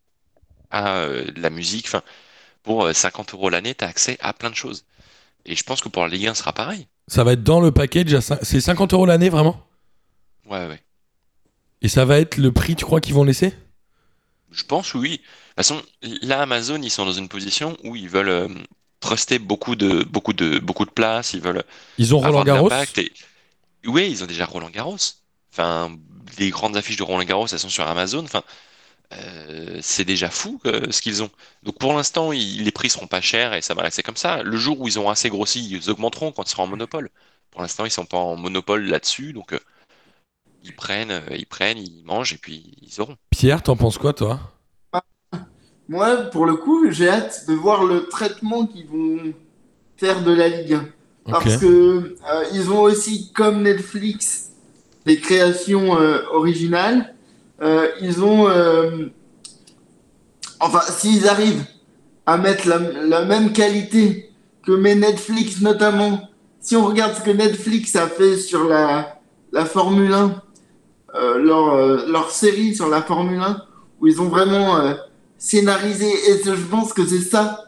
à 0.72 0.98
euh, 1.00 1.32
de 1.32 1.42
la 1.42 1.50
musique. 1.52 1.88
Enfin, 1.88 2.04
pour 2.64 2.86
euh, 2.86 2.94
50 2.94 3.34
euros 3.34 3.50
l'année, 3.50 3.76
t'as 3.76 3.88
accès 3.88 4.18
à 4.22 4.34
plein 4.34 4.52
de 4.52 4.56
choses. 4.56 4.86
Et 5.46 5.56
je 5.56 5.64
pense 5.64 5.82
que 5.82 5.90
pour 5.90 6.04
la 6.04 6.10
Ligue 6.10 6.28
1, 6.28 6.34
ce 6.36 6.42
sera 6.42 6.54
pareil. 6.54 6.88
Ça 7.08 7.24
va 7.24 7.34
être 7.34 7.44
dans 7.44 7.62
le 7.62 7.72
package. 7.72 8.14
à 8.16 8.20
cin- 8.20 8.40
C'est 8.44 8.62
50 8.62 8.94
euros 8.94 9.06
l'année, 9.08 9.30
vraiment? 9.30 9.66
Ouais, 10.46 10.68
ouais. 10.68 10.82
Et 11.82 11.88
ça 11.88 12.06
va 12.06 12.20
être 12.20 12.38
le 12.38 12.52
prix, 12.52 12.76
tu 12.76 12.86
crois 12.86 13.02
qu'ils 13.02 13.14
vont 13.14 13.24
laisser? 13.24 13.54
Je 14.52 14.64
pense 14.64 14.94
oui. 14.94 15.12
De 15.12 15.16
toute 15.16 15.56
façon, 15.56 15.82
là, 16.22 16.42
Amazon, 16.42 16.82
ils 16.82 16.90
sont 16.90 17.06
dans 17.06 17.12
une 17.14 17.30
position 17.30 17.78
où 17.84 17.96
ils 17.96 18.10
veulent 18.10 18.30
euh, 18.30 18.48
truster 19.00 19.40
beaucoup 19.40 19.76
de, 19.76 20.04
beaucoup 20.04 20.34
de, 20.34 20.60
beaucoup 20.60 20.86
de 20.86 20.92
place, 20.92 21.34
ils 21.34 21.42
veulent 21.42 21.64
Ils 21.98 22.16
ont 22.16 22.20
Roland 22.20 22.44
Garros? 22.44 22.72
Et... 22.98 23.12
Oui, 23.86 24.10
ils 24.10 24.24
ont 24.24 24.28
déjà 24.28 24.46
Roland 24.46 24.70
Garros. 24.70 24.98
Enfin, 25.52 25.96
les 26.38 26.50
grandes 26.50 26.78
affiches 26.78 26.98
de 26.98 27.04
Roland 27.04 27.24
Garros, 27.24 27.48
elles 27.48 27.60
sont 27.60 27.70
sur 27.70 27.88
Amazon. 27.88 28.24
Enfin, 28.24 28.44
euh, 29.14 29.80
c'est 29.82 30.06
déjà 30.06 30.30
fou 30.30 30.60
euh, 30.66 30.92
ce 30.92 31.02
qu'ils 31.02 31.24
ont. 31.24 31.32
Donc 31.64 31.80
pour 31.80 31.94
l'instant, 31.94 32.32
les 32.32 32.72
prix 32.72 32.90
seront 32.90 33.08
pas 33.08 33.22
chers 33.22 33.54
et 33.54 33.62
ça 33.62 33.74
va 33.74 33.84
rester 33.84 34.04
comme 34.04 34.18
ça. 34.18 34.44
Le 34.44 34.58
jour 34.58 34.80
où 34.80 34.88
ils 34.88 35.00
ont 35.00 35.10
assez 35.10 35.30
grossi, 35.30 35.68
ils 35.70 35.90
augmenteront 35.90 36.32
quand 36.32 36.44
ils 36.44 36.52
seront 36.52 36.64
en 36.64 36.68
monopole. 36.68 37.10
Pour 37.52 37.62
l'instant, 37.62 37.86
ils 37.86 37.92
sont 37.92 38.06
pas 38.06 38.18
en 38.18 38.36
monopole 38.36 38.86
là-dessus, 38.86 39.34
donc 39.34 39.54
euh, 39.54 39.60
ils 40.64 40.76
prennent, 40.76 41.12
euh, 41.12 41.36
ils 41.38 41.46
prennent, 41.46 41.78
ils 41.78 42.04
mangent 42.06 42.34
et 42.34 42.38
puis 42.38 42.76
ils 42.82 43.02
auront. 43.02 43.16
Pierre, 43.30 43.64
t'en 43.64 43.76
penses 43.76 43.98
quoi, 43.98 44.14
toi? 44.14 44.40
Moi, 45.88 46.18
pour 46.32 46.46
le 46.46 46.56
coup, 46.56 46.92
j'ai 46.92 47.10
hâte 47.10 47.46
de 47.48 47.54
voir 47.54 47.84
le 47.84 48.08
traitement 48.08 48.68
qu'ils 48.68 48.88
vont 48.88 49.34
faire 49.98 50.22
de 50.24 50.32
la 50.32 50.48
Ligue 50.48 50.74
1. 50.74 50.78
Ok. 50.78 50.86
Parce 51.32 51.58
que 51.58 51.66
euh, 51.66 52.44
ils 52.54 52.70
ont 52.72 52.82
aussi, 52.82 53.32
comme 53.34 53.64
Netflix, 53.64 54.52
des 55.06 55.20
créations 55.20 56.00
euh, 56.00 56.22
originales. 56.32 57.16
Euh, 57.62 57.90
ils 58.02 58.24
ont, 58.24 58.48
euh, 58.48 59.08
enfin, 60.60 60.82
s'ils 60.82 61.28
arrivent 61.28 61.66
à 62.26 62.38
mettre 62.38 62.68
la, 62.68 62.78
la 62.78 63.26
même 63.26 63.52
qualité 63.52 64.32
que 64.64 64.72
met 64.72 64.96
Netflix, 64.96 65.62
notamment, 65.62 66.30
si 66.62 66.76
on 66.76 66.86
regarde 66.86 67.16
ce 67.16 67.22
que 67.22 67.32
Netflix 67.32 67.96
a 67.96 68.08
fait 68.08 68.38
sur 68.38 68.66
la, 68.66 69.20
la 69.52 69.66
Formule 69.66 70.14
1, 70.14 70.16
euh, 70.26 70.30
leur, 71.14 71.74
euh, 71.74 72.06
leur 72.08 72.30
série 72.32 72.76
sur 72.76 72.88
la 72.88 73.02
Formule 73.02 73.40
1, 73.40 73.62
où 74.00 74.08
ils 74.08 74.22
ont 74.22 74.30
vraiment 74.30 74.78
euh, 74.78 74.94
scénarisé, 75.38 76.08
et 76.08 76.42
je 76.44 76.66
pense 76.70 76.94
que 76.94 77.06
c'est 77.06 77.22
ça 77.22 77.66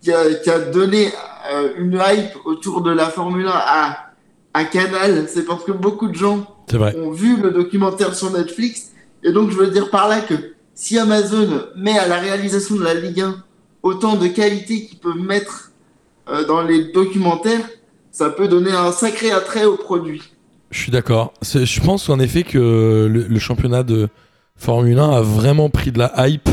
qui 0.00 0.12
a, 0.12 0.34
qui 0.34 0.50
a 0.50 0.58
donné 0.58 1.12
euh, 1.52 1.72
une 1.76 1.94
hype 1.94 2.36
autour 2.44 2.82
de 2.82 2.90
la 2.90 3.06
Formule 3.06 3.46
1 3.46 3.50
à, 3.52 4.12
à 4.54 4.64
Canal, 4.64 5.26
c'est 5.28 5.44
parce 5.44 5.64
que 5.64 5.72
beaucoup 5.72 6.08
de 6.08 6.14
gens 6.14 6.46
ont 6.74 7.10
vu 7.10 7.36
le 7.36 7.50
documentaire 7.50 8.14
sur 8.14 8.30
Netflix. 8.30 8.92
Et 9.22 9.32
donc, 9.32 9.50
je 9.50 9.56
veux 9.56 9.68
dire 9.68 9.90
par 9.90 10.08
là 10.08 10.20
que 10.20 10.34
si 10.74 10.98
Amazon 10.98 11.64
met 11.76 11.98
à 11.98 12.06
la 12.06 12.18
réalisation 12.18 12.76
de 12.76 12.84
la 12.84 12.94
Ligue 12.94 13.20
1 13.20 13.42
autant 13.82 14.16
de 14.16 14.26
qualité 14.28 14.86
qu'ils 14.86 14.98
peuvent 14.98 15.18
mettre 15.18 15.72
euh, 16.28 16.44
dans 16.44 16.62
les 16.62 16.92
documentaires, 16.92 17.68
ça 18.10 18.30
peut 18.30 18.48
donner 18.48 18.72
un 18.72 18.92
sacré 18.92 19.30
attrait 19.30 19.64
au 19.64 19.76
produit. 19.76 20.22
Je 20.70 20.78
suis 20.80 20.90
d'accord. 20.92 21.32
Je 21.42 21.80
pense 21.80 22.08
en 22.08 22.18
effet 22.20 22.42
que 22.42 23.08
le, 23.10 23.22
le 23.26 23.38
championnat 23.38 23.82
de 23.82 24.08
Formule 24.56 24.98
1 24.98 25.10
a 25.12 25.20
vraiment 25.22 25.70
pris 25.70 25.92
de 25.92 25.98
la 25.98 26.12
hype 26.28 26.48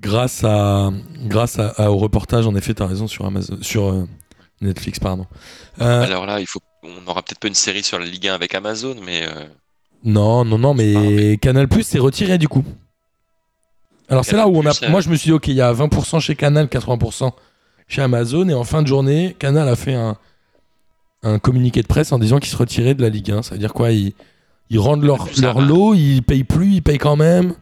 grâce 0.00 0.44
à 0.44 0.90
grâce 1.24 1.58
à, 1.58 1.68
à- 1.76 1.90
au 1.90 1.96
reportage. 1.98 2.46
En 2.46 2.54
effet, 2.56 2.74
t'as 2.74 2.86
raison 2.86 3.06
sur 3.06 3.24
Amazon, 3.26 3.58
sur 3.62 3.90
euh, 3.90 4.06
Netflix, 4.60 4.98
pardon. 4.98 5.26
Euh, 5.80 6.02
Alors 6.02 6.26
là, 6.26 6.40
il 6.40 6.46
faut, 6.46 6.60
on 6.82 7.00
n'aura 7.02 7.22
peut-être 7.22 7.38
pas 7.38 7.48
une 7.48 7.54
série 7.54 7.82
sur 7.82 7.98
la 7.98 8.04
Ligue 8.06 8.28
1 8.28 8.34
avec 8.34 8.54
Amazon, 8.54 8.96
mais 9.04 9.22
euh, 9.26 9.44
non, 10.04 10.44
non, 10.44 10.58
non, 10.58 10.74
mais, 10.74 10.94
Ah, 10.96 11.00
mais- 11.00 11.36
Canal 11.38 11.68
Plus 11.68 11.84
s'est 11.84 11.98
retiré 11.98 12.38
du 12.38 12.48
coup. 12.48 12.64
Alors 14.08 14.24
c'est 14.24 14.36
là 14.36 14.48
où 14.48 14.56
on 14.56 14.66
a. 14.66 14.72
Moi, 14.90 15.00
je 15.00 15.08
me 15.08 15.14
suis 15.14 15.28
dit, 15.28 15.32
ok, 15.32 15.46
il 15.48 15.54
y 15.54 15.60
a 15.62 15.72
20% 15.72 16.18
chez 16.20 16.34
Canal, 16.34 16.66
80% 16.66 17.30
chez 17.86 18.02
Amazon, 18.02 18.48
et 18.48 18.54
en 18.54 18.64
fin 18.64 18.82
de 18.82 18.88
journée, 18.88 19.36
Canal 19.38 19.68
a 19.68 19.76
fait 19.76 19.94
un 19.94 20.16
un 21.22 21.38
communiqué 21.38 21.82
de 21.82 21.86
presse 21.86 22.12
en 22.12 22.18
disant 22.18 22.38
qu'ils 22.38 22.50
se 22.50 22.56
retiraient 22.56 22.94
de 22.94 23.02
la 23.02 23.08
Ligue 23.10 23.30
1. 23.30 23.42
Ça 23.42 23.52
veut 23.52 23.58
dire 23.58 23.72
quoi 23.74 23.90
ils, 23.92 24.14
ils 24.70 24.78
rendent 24.78 25.04
leur, 25.04 25.28
Ça 25.34 25.42
leur 25.42 25.60
lot, 25.60 25.94
ils 25.94 26.22
payent 26.22 26.44
plus, 26.44 26.74
ils 26.74 26.82
payent 26.82 26.98
quand 26.98 27.16
même. 27.16 27.54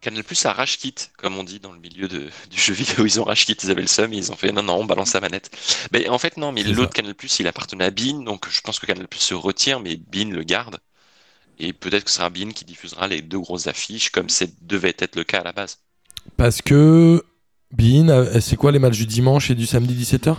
Canal 0.00 0.22
Plus 0.22 0.44
a 0.44 0.52
rage 0.52 0.76
kit, 0.76 0.94
comme 1.16 1.38
on 1.38 1.44
dit 1.44 1.60
dans 1.60 1.72
le 1.72 1.78
milieu 1.78 2.08
de- 2.08 2.28
du 2.50 2.58
jeu 2.60 2.74
vidéo. 2.74 3.06
Ils 3.06 3.20
ont 3.20 3.24
rage 3.24 3.46
kit, 3.46 3.56
ils 3.62 3.70
avaient 3.70 3.80
le 3.80 3.86
seum 3.88 4.12
et 4.12 4.18
ils 4.18 4.30
ont 4.30 4.36
fait 4.36 4.52
non, 4.52 4.62
non, 4.62 4.74
on 4.74 4.84
balance 4.84 5.14
la 5.14 5.20
manette. 5.20 5.50
Mais 5.92 6.08
en 6.10 6.18
fait, 6.18 6.36
non, 6.36 6.52
mais 6.52 6.62
l'autre 6.62 6.90
ça. 6.94 7.00
Canal 7.00 7.14
Plus, 7.14 7.38
il 7.40 7.46
appartenait 7.46 7.84
à 7.84 7.90
Bean, 7.90 8.22
donc 8.22 8.46
je 8.50 8.60
pense 8.60 8.78
que 8.78 8.84
Canal 8.86 9.08
Plus 9.08 9.20
se 9.20 9.32
retire, 9.34 9.80
mais 9.80 9.96
Bean 9.96 10.28
le 10.30 10.42
garde. 10.42 10.76
Et 11.58 11.72
peut-être 11.72 12.04
que 12.04 12.10
ce 12.10 12.16
sera 12.16 12.28
Bean 12.28 12.50
qui 12.50 12.66
diffusera 12.66 13.08
les 13.08 13.22
deux 13.22 13.38
grosses 13.38 13.66
affiches, 13.66 14.10
comme 14.10 14.28
c'est 14.28 14.52
devait 14.66 14.94
être 14.98 15.16
le 15.16 15.24
cas 15.24 15.40
à 15.40 15.44
la 15.44 15.52
base. 15.52 15.78
Parce 16.36 16.60
que 16.60 17.24
Bein, 17.72 18.08
euh, 18.08 18.40
c'est 18.40 18.56
quoi 18.56 18.72
les 18.72 18.78
matchs 18.78 18.98
du 18.98 19.06
dimanche 19.06 19.50
et 19.50 19.54
du 19.54 19.64
samedi 19.66 19.94
17h 19.94 20.36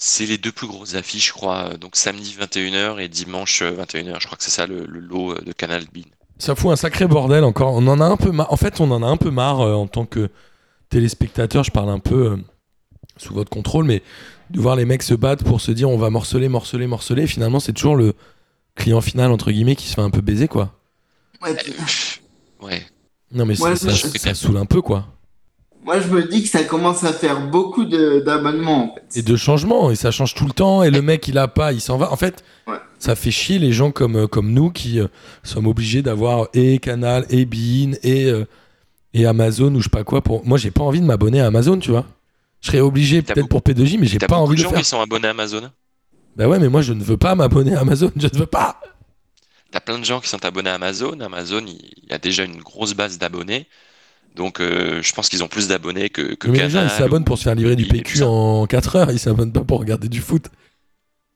C'est 0.00 0.26
les 0.26 0.38
deux 0.38 0.52
plus 0.52 0.68
grosses 0.68 0.94
affiches, 0.94 1.28
je 1.28 1.32
crois. 1.32 1.76
Donc 1.76 1.96
samedi 1.96 2.36
21h 2.40 3.00
et 3.00 3.08
dimanche 3.08 3.62
euh, 3.62 3.72
21h. 3.72 4.20
Je 4.20 4.26
crois 4.26 4.38
que 4.38 4.44
c'est 4.44 4.50
ça 4.50 4.66
le, 4.66 4.86
le 4.86 5.00
lot 5.00 5.32
euh, 5.32 5.40
de 5.44 5.52
Canal 5.52 5.84
Bean. 5.92 6.04
Ça 6.38 6.54
fout 6.54 6.70
un 6.70 6.76
sacré 6.76 7.08
bordel 7.08 7.42
encore. 7.42 7.72
On 7.74 7.84
en 7.88 8.00
a 8.00 8.04
un 8.04 8.16
peu 8.16 8.30
marre. 8.30 8.52
En 8.52 8.56
fait, 8.56 8.80
on 8.80 8.90
en 8.92 9.02
a 9.02 9.06
un 9.06 9.16
peu 9.16 9.30
marre 9.30 9.60
euh, 9.60 9.74
en 9.74 9.88
tant 9.88 10.06
que 10.06 10.30
téléspectateur. 10.88 11.64
Je 11.64 11.72
parle 11.72 11.90
un 11.90 11.98
peu 11.98 12.32
euh, 12.32 12.36
sous 13.16 13.34
votre 13.34 13.50
contrôle, 13.50 13.84
mais 13.86 14.02
de 14.50 14.60
voir 14.60 14.76
les 14.76 14.84
mecs 14.84 15.02
se 15.02 15.14
battre 15.14 15.42
pour 15.44 15.60
se 15.60 15.72
dire 15.72 15.90
on 15.90 15.98
va 15.98 16.10
morceler, 16.10 16.48
morceler, 16.48 16.86
morceler. 16.86 17.24
Et 17.24 17.26
finalement, 17.26 17.58
c'est 17.58 17.72
toujours 17.72 17.96
le 17.96 18.14
client 18.76 19.00
final 19.00 19.32
entre 19.32 19.50
guillemets 19.50 19.74
qui 19.74 19.88
se 19.88 19.94
fait 19.94 20.00
un 20.00 20.10
peu 20.10 20.20
baiser 20.20 20.46
quoi. 20.46 20.72
Ouais, 21.42 21.56
Ouais. 22.62 22.86
Non 23.32 23.44
mais 23.44 23.60
Ouais, 23.60 23.74
ça, 23.76 23.90
ça 23.92 24.34
saoule 24.34 24.56
un 24.56 24.64
peu 24.64 24.80
quoi. 24.80 25.06
Moi, 25.88 26.00
je 26.02 26.08
me 26.08 26.22
dis 26.28 26.42
que 26.42 26.50
ça 26.50 26.64
commence 26.64 27.02
à 27.02 27.14
faire 27.14 27.40
beaucoup 27.48 27.86
d'abonnements, 27.86 28.92
en 28.92 28.94
fait. 28.94 29.18
Et 29.20 29.22
de 29.22 29.36
changements 29.36 29.90
et 29.90 29.96
ça 29.96 30.10
change 30.10 30.34
tout 30.34 30.44
le 30.44 30.52
temps 30.52 30.82
et 30.82 30.90
le 30.90 31.00
mec 31.00 31.26
il 31.28 31.38
a 31.38 31.48
pas, 31.48 31.72
il 31.72 31.80
s'en 31.80 31.96
va. 31.96 32.12
En 32.12 32.16
fait, 32.16 32.44
Ouais. 32.66 32.76
ça 32.98 33.14
fait 33.14 33.30
chier 33.30 33.58
les 33.58 33.72
gens 33.72 33.90
comme 33.90 34.16
euh, 34.16 34.26
comme 34.26 34.52
nous 34.52 34.70
qui 34.70 35.00
euh, 35.00 35.06
sommes 35.42 35.66
obligés 35.66 36.02
d'avoir 36.02 36.48
et 36.52 36.78
Canal 36.78 37.24
et 37.30 37.46
Bein 37.46 37.92
et 38.02 38.26
euh, 38.26 38.44
et 39.14 39.24
Amazon 39.24 39.74
ou 39.74 39.78
je 39.78 39.84
sais 39.84 39.88
pas 39.88 40.04
quoi 40.04 40.20
pour. 40.20 40.44
Moi, 40.46 40.58
j'ai 40.58 40.70
pas 40.70 40.82
envie 40.82 41.00
de 41.00 41.06
m'abonner 41.06 41.40
à 41.40 41.46
Amazon, 41.46 41.78
tu 41.78 41.90
vois. 41.90 42.04
Je 42.60 42.66
serais 42.66 42.80
obligé 42.80 43.22
peut-être 43.22 43.48
pour 43.48 43.62
P2J, 43.62 43.98
mais 43.98 44.06
j'ai 44.06 44.18
pas 44.18 44.36
envie 44.36 44.56
de 44.56 44.58
de 44.58 44.64
gens 44.64 44.70
faire. 44.70 44.80
qui 44.80 44.84
sont 44.84 45.00
abonnés 45.00 45.28
à 45.28 45.30
Amazon. 45.30 45.70
Bah 46.36 46.46
ouais, 46.48 46.58
mais 46.58 46.68
moi 46.68 46.82
je 46.82 46.92
ne 46.92 47.02
veux 47.02 47.16
pas 47.16 47.34
m'abonner 47.34 47.74
à 47.74 47.80
Amazon, 47.80 48.12
je 48.14 48.26
ne 48.30 48.38
veux 48.38 48.46
pas. 48.46 48.78
T'as 49.70 49.80
plein 49.80 49.98
de 49.98 50.04
gens 50.04 50.20
qui 50.20 50.28
sont 50.28 50.44
abonnés 50.44 50.68
à 50.70 50.74
Amazon. 50.74 51.18
Amazon, 51.20 51.62
il 51.66 51.80
il 52.02 52.10
y 52.10 52.14
a 52.14 52.18
déjà 52.18 52.44
une 52.44 52.58
grosse 52.60 52.92
base 52.94 53.16
d'abonnés. 53.18 53.66
Donc, 54.38 54.60
euh, 54.60 55.02
je 55.02 55.14
pense 55.14 55.28
qu'ils 55.30 55.44
ont 55.44 55.48
plus 55.48 55.68
d'abonnés 55.68 56.10
que, 56.10 56.34
que 56.36 56.48
mais 56.48 56.58
les 56.58 56.70
gens 56.70 56.80
ils 56.82 56.90
Canal 56.90 56.90
s'abonnent 56.90 57.24
ou- 57.24 57.24
pour 57.24 57.38
se 57.38 57.44
faire 57.44 57.54
livrer 57.54 57.76
du 57.76 57.86
PQ 57.86 58.22
en 58.24 58.66
4 58.66 58.96
heures, 58.96 59.10
ils 59.12 59.18
s'abonnent 59.20 59.52
pas 59.52 59.62
pour 59.64 59.78
regarder 59.80 60.08
du 60.08 60.20
foot. 60.20 60.46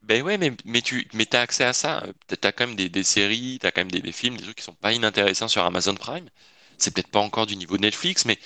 Ben 0.02 0.22
ouais, 0.24 0.36
mais, 0.36 0.50
mais 0.64 0.82
tu 0.82 1.08
mais 1.14 1.32
as 1.34 1.40
accès 1.42 1.64
à 1.64 1.72
ça. 1.72 2.02
T'as 2.26 2.36
t'as 2.36 2.52
quand 2.52 2.66
même 2.66 2.76
des, 2.76 2.88
des 2.88 3.04
séries, 3.04 3.58
t'as 3.60 3.70
quand 3.70 3.82
même 3.82 3.90
des, 3.90 4.00
des 4.02 4.10
films, 4.12 4.36
des 4.36 4.42
trucs 4.42 4.56
qui 4.56 4.64
sont 4.64 4.74
pas 4.74 4.92
inintéressants 4.92 5.46
sur 5.48 5.64
Amazon 5.64 5.94
Prime. 5.94 6.28
C'est 6.78 6.92
peut-être 6.92 7.08
pas 7.08 7.20
encore 7.20 7.46
du 7.46 7.54
niveau 7.56 7.76
de 7.76 7.82
Netflix, 7.82 8.24
mais 8.24 8.38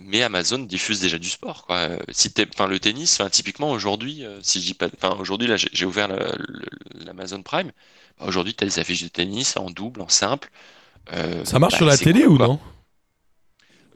Mais 0.00 0.22
Amazon 0.22 0.60
diffuse 0.60 1.00
déjà 1.00 1.18
du 1.18 1.30
sport, 1.30 1.66
quoi. 1.66 1.90
Si 2.12 2.32
enfin, 2.54 2.68
le 2.68 2.80
tennis, 2.80 3.20
enfin, 3.20 3.30
typiquement 3.30 3.70
aujourd'hui, 3.72 4.24
euh, 4.24 4.40
si 4.42 4.60
dis 4.60 4.74
pas, 4.74 4.88
enfin, 4.96 5.16
aujourd'hui 5.20 5.48
là, 5.48 5.56
j'ai 5.58 5.70
j'ai 5.72 5.86
ouvert 5.86 6.08
l'Amazon 6.94 7.42
Prime. 7.42 7.72
Bah, 8.18 8.26
Aujourd'hui, 8.28 8.54
t'as 8.54 8.66
des 8.66 8.78
affiches 8.78 9.02
de 9.02 9.08
tennis 9.08 9.56
en 9.56 9.70
double, 9.70 10.02
en 10.02 10.08
simple. 10.08 10.50
Euh, 11.12 11.44
Ça 11.44 11.58
marche 11.58 11.76
bah, 11.76 11.76
sur 11.76 11.86
la 11.86 11.98
télé 11.98 12.26
cool, 12.26 12.26
ou 12.26 12.36
quoi. 12.36 12.48
non? 12.48 12.60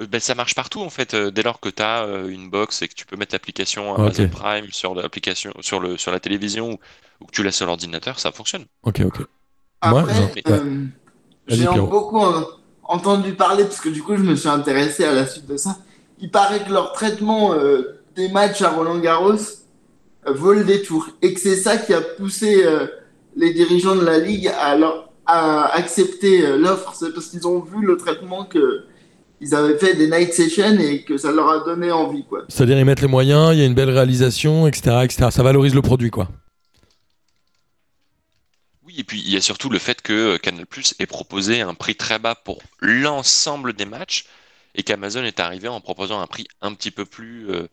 Ben, 0.07 0.21
ça 0.21 0.35
marche 0.35 0.55
partout 0.55 0.81
en 0.81 0.91
fait. 0.91 1.15
Euh, 1.15 1.31
dès 1.31 1.43
lors 1.43 1.61
que 1.61 1.69
tu 1.69 1.83
as 1.83 2.05
une 2.29 2.51
box 2.51 2.83
et 2.83 2.89
que 2.89 2.95
tu 2.95 3.07
peux 3.07 3.17
mettre 3.17 3.35
l'application 3.35 3.95
Amazon. 3.95 4.29
Prime 4.29 4.67
sur 4.71 4.95
l'application, 4.95 5.53
sur 5.61 5.81
le, 5.81 5.97
sur 5.97 6.13
la 6.13 6.21
télévision 6.21 6.71
ou, 6.73 6.79
ou 7.21 7.27
que 7.27 7.33
tu 7.33 7.43
l'as 7.43 7.53
sur 7.53 7.67
l'ordinateur, 7.67 8.19
ça 8.19 8.31
fonctionne. 8.33 8.65
Ok, 8.83 9.01
ok. 9.05 9.21
Moi, 9.85 10.01
Après, 10.01 10.33
euh, 10.49 10.85
j'ai 11.47 11.65
beaucoup 11.67 12.25
euh, 12.25 12.43
entendu 12.83 13.35
parler, 13.35 13.65
parce 13.65 13.81
que 13.81 13.89
du 13.89 14.03
coup, 14.03 14.17
je 14.17 14.23
me 14.23 14.35
suis 14.35 14.49
intéressé 14.49 15.05
à 15.05 15.13
la 15.13 15.27
suite 15.27 15.47
de 15.47 15.57
ça. 15.57 15.79
Il 16.21 16.31
paraît 16.31 16.65
que 16.65 16.73
leur 16.73 16.93
traitement 16.93 17.53
euh, 17.55 18.01
des 18.17 18.29
matchs 18.29 18.63
à 18.63 18.71
Roland-Garros 18.71 19.35
euh, 20.27 20.33
vole 20.33 20.67
des 20.67 20.83
tours. 20.83 21.09
Et 21.23 21.33
que 21.33 21.41
c'est 21.41 21.57
ça 21.57 21.77
qui 21.77 21.95
a 21.95 22.01
poussé 22.01 22.65
euh, 22.65 22.87
les 23.37 23.53
dirigeants 23.55 23.95
de 23.95 24.05
la 24.05 24.19
Ligue 24.19 24.49
à, 24.49 24.77
leur- 24.77 25.11
à 25.27 25.67
accepter 25.77 26.45
euh, 26.45 26.57
l'offre. 26.57 26.93
C'est 26.99 27.15
parce 27.15 27.27
qu'ils 27.27 27.47
ont 27.47 27.61
vu 27.61 27.87
le 27.87 27.97
traitement 27.97 28.45
que 28.45 28.85
ils 29.41 29.55
avaient 29.55 29.79
fait 29.79 29.95
des 29.95 30.09
night 30.11 30.33
sessions 30.33 30.79
et 30.79 31.03
que 31.03 31.17
ça 31.17 31.31
leur 31.33 31.49
a 31.49 31.65
donné 31.65 31.91
envie, 31.91 32.25
quoi. 32.25 32.45
C'est-à-dire 32.49 32.79
ils 32.79 32.85
mettent 32.85 33.01
les 33.01 33.07
moyens, 33.09 33.55
il 33.55 33.59
y 33.59 33.63
a 33.63 33.67
une 33.67 33.75
belle 33.75 33.91
réalisation, 33.91 34.67
etc., 34.67 34.99
etc. 35.05 35.29
Ça 35.31 35.43
valorise 35.43 35.75
le 35.75 35.83
produit, 35.83 36.11
quoi. 36.11 36.29
Oui, 38.85 38.95
et 38.99 39.05
puis 39.05 39.21
il 39.25 39.33
y 39.33 39.37
a 39.37 39.41
surtout 39.41 39.69
le 39.69 39.79
fait 39.79 40.01
que 40.03 40.13
euh, 40.13 40.39
Canal 40.39 40.67
Plus 40.67 40.95
ait 40.99 41.07
proposé 41.07 41.61
un 41.61 41.75
prix 41.75 41.95
très 41.95 42.19
bas 42.19 42.35
pour 42.35 42.61
l'ensemble 42.81 43.73
des 43.75 43.85
matchs 43.85 44.25
et 44.75 44.83
qu'Amazon 44.83 45.25
est 45.25 45.41
arrivé 45.41 45.69
en 45.69 45.81
proposant 45.81 46.21
un 46.21 46.27
prix 46.27 46.47
un 46.63 46.73
petit 46.75 46.91
peu 46.91 47.05
plus. 47.05 47.51
euh, 47.51 47.67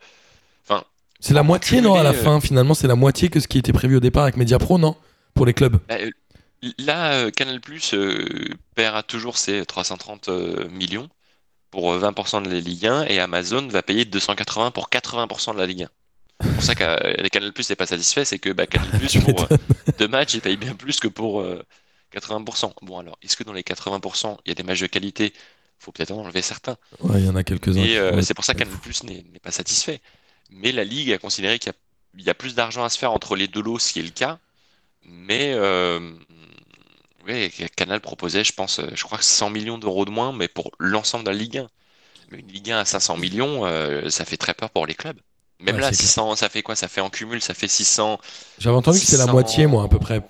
Enfin, 0.67 0.83
C'est 1.19 1.33
la 1.33 1.43
moitié, 1.43 1.79
non, 1.81 1.95
à 1.95 2.03
la 2.03 2.09
euh, 2.09 2.13
fin, 2.13 2.41
finalement, 2.41 2.73
c'est 2.73 2.87
la 2.87 2.95
moitié 2.95 3.29
que 3.29 3.39
ce 3.39 3.47
qui 3.47 3.57
était 3.59 3.73
prévu 3.73 3.97
au 3.97 3.99
départ 3.99 4.23
avec 4.23 4.35
Mediapro, 4.37 4.77
non? 4.77 4.95
Pour 5.33 5.45
les 5.45 5.53
clubs. 5.53 5.77
bah, 5.87 5.95
euh, 5.99 6.09
là, 6.79 7.13
euh, 7.13 7.31
Canal 7.31 7.61
Plus 7.61 7.93
euh, 7.93 8.25
paiera 8.75 9.03
toujours 9.03 9.37
ses 9.37 9.65
330 9.65 10.29
euh, 10.29 10.67
millions 10.69 11.09
pour 11.75 11.91
euh, 11.91 11.99
20% 11.99 12.43
de 12.43 12.49
la 12.49 12.59
Ligue 12.61 12.87
1 12.87 13.03
et 13.07 13.19
Amazon 13.19 13.67
va 13.67 13.83
payer 13.83 14.05
280 14.05 14.71
pour 14.71 14.89
80% 14.89 15.55
de 15.55 15.59
la 15.59 15.65
Ligue 15.65 15.83
1. 15.83 15.89
C'est 16.39 16.53
pour 16.53 16.63
ça 16.63 16.73
que 16.73 16.83
euh, 16.83 17.27
Canal 17.27 17.51
Plus 17.51 17.69
n'est 17.69 17.75
pas 17.75 17.85
satisfait, 17.85 18.23
c'est 18.23 18.39
que 18.39 18.49
bah, 18.51 18.65
Canal 18.65 18.89
Plus 18.97 19.17
pour 19.17 19.43
euh, 19.51 19.57
deux 19.99 20.07
matchs, 20.07 20.35
il 20.35 20.41
paye 20.41 20.55
bien 20.55 20.73
plus 20.73 21.01
que 21.01 21.09
pour 21.09 21.41
euh, 21.41 21.61
80%. 22.15 22.71
Bon 22.81 22.99
alors, 22.99 23.17
est-ce 23.21 23.35
que 23.35 23.43
dans 23.43 23.51
les 23.51 23.63
80%, 23.63 24.37
il 24.45 24.49
y 24.49 24.51
a 24.53 24.55
des 24.55 24.63
matchs 24.63 24.79
de 24.79 24.87
qualité? 24.87 25.33
Faut 25.79 25.91
peut-être 25.91 26.11
en 26.11 26.19
enlever 26.19 26.41
certains. 26.41 26.77
Ouais, 27.01 27.19
il 27.19 27.25
y 27.25 27.29
en 27.29 27.35
a 27.35 27.43
quelques-uns. 27.43 27.83
Et 27.83 27.97
euh, 27.97 28.21
c'est 28.21 28.33
pour 28.33 28.45
ça 28.45 28.53
que 28.53 28.59
Canal 28.59 28.77
Plus 28.77 29.03
n'est 29.03 29.25
pas 29.43 29.51
satisfait. 29.51 29.99
Mais 30.51 30.71
la 30.71 30.85
Ligue 30.85 31.11
a 31.11 31.17
considéré 31.17 31.59
qu'il 31.59 31.73
y 31.73 31.75
a, 31.75 31.77
il 32.17 32.23
y 32.23 32.29
a 32.29 32.33
plus 32.33 32.55
d'argent 32.55 32.85
à 32.85 32.89
se 32.89 32.97
faire 32.97 33.11
entre 33.11 33.35
les 33.35 33.49
deux 33.49 33.61
lots, 33.61 33.79
ce 33.79 33.91
qui 33.91 33.99
est 33.99 34.03
le 34.03 34.11
cas. 34.11 34.39
Mais 35.03 35.51
euh, 35.53 35.99
Canal 37.75 37.99
proposait, 38.01 38.43
je 38.43 38.53
pense, 38.53 38.79
euh, 38.79 38.87
je 38.93 39.03
crois 39.03 39.17
que 39.17 39.23
100 39.23 39.49
millions 39.49 39.77
d'euros 39.77 40.05
de 40.05 40.11
moins, 40.11 40.31
mais 40.33 40.47
pour 40.47 40.71
l'ensemble 40.79 41.23
de 41.25 41.29
la 41.31 41.35
Ligue 41.37 41.57
1. 41.59 41.67
Mais 42.31 42.39
une 42.39 42.47
Ligue 42.47 42.71
1 42.71 42.79
à 42.79 42.85
500 42.85 43.17
millions, 43.17 43.65
euh, 43.65 44.09
ça 44.09 44.25
fait 44.25 44.37
très 44.37 44.53
peur 44.53 44.69
pour 44.69 44.85
les 44.87 44.95
clubs. 44.95 45.17
Même 45.59 45.75
Ouais, 45.75 45.81
là, 45.81 45.87
c'est 45.91 45.97
clair. 45.97 46.07
600, 46.09 46.35
ça 46.35 46.49
fait 46.49 46.61
quoi? 46.63 46.75
Ça 46.75 46.87
fait 46.87 47.01
en 47.01 47.09
cumul, 47.09 47.41
ça 47.41 47.53
fait 47.53 47.67
600. 47.67 48.19
J'avais 48.59 48.75
entendu 48.75 48.99
que 48.99 49.05
c'était 49.05 49.17
la 49.17 49.23
600 49.23 49.31
moitié, 49.31 49.67
moi, 49.67 49.83
à 49.83 49.87
peu 49.87 49.99
près. 49.99 50.21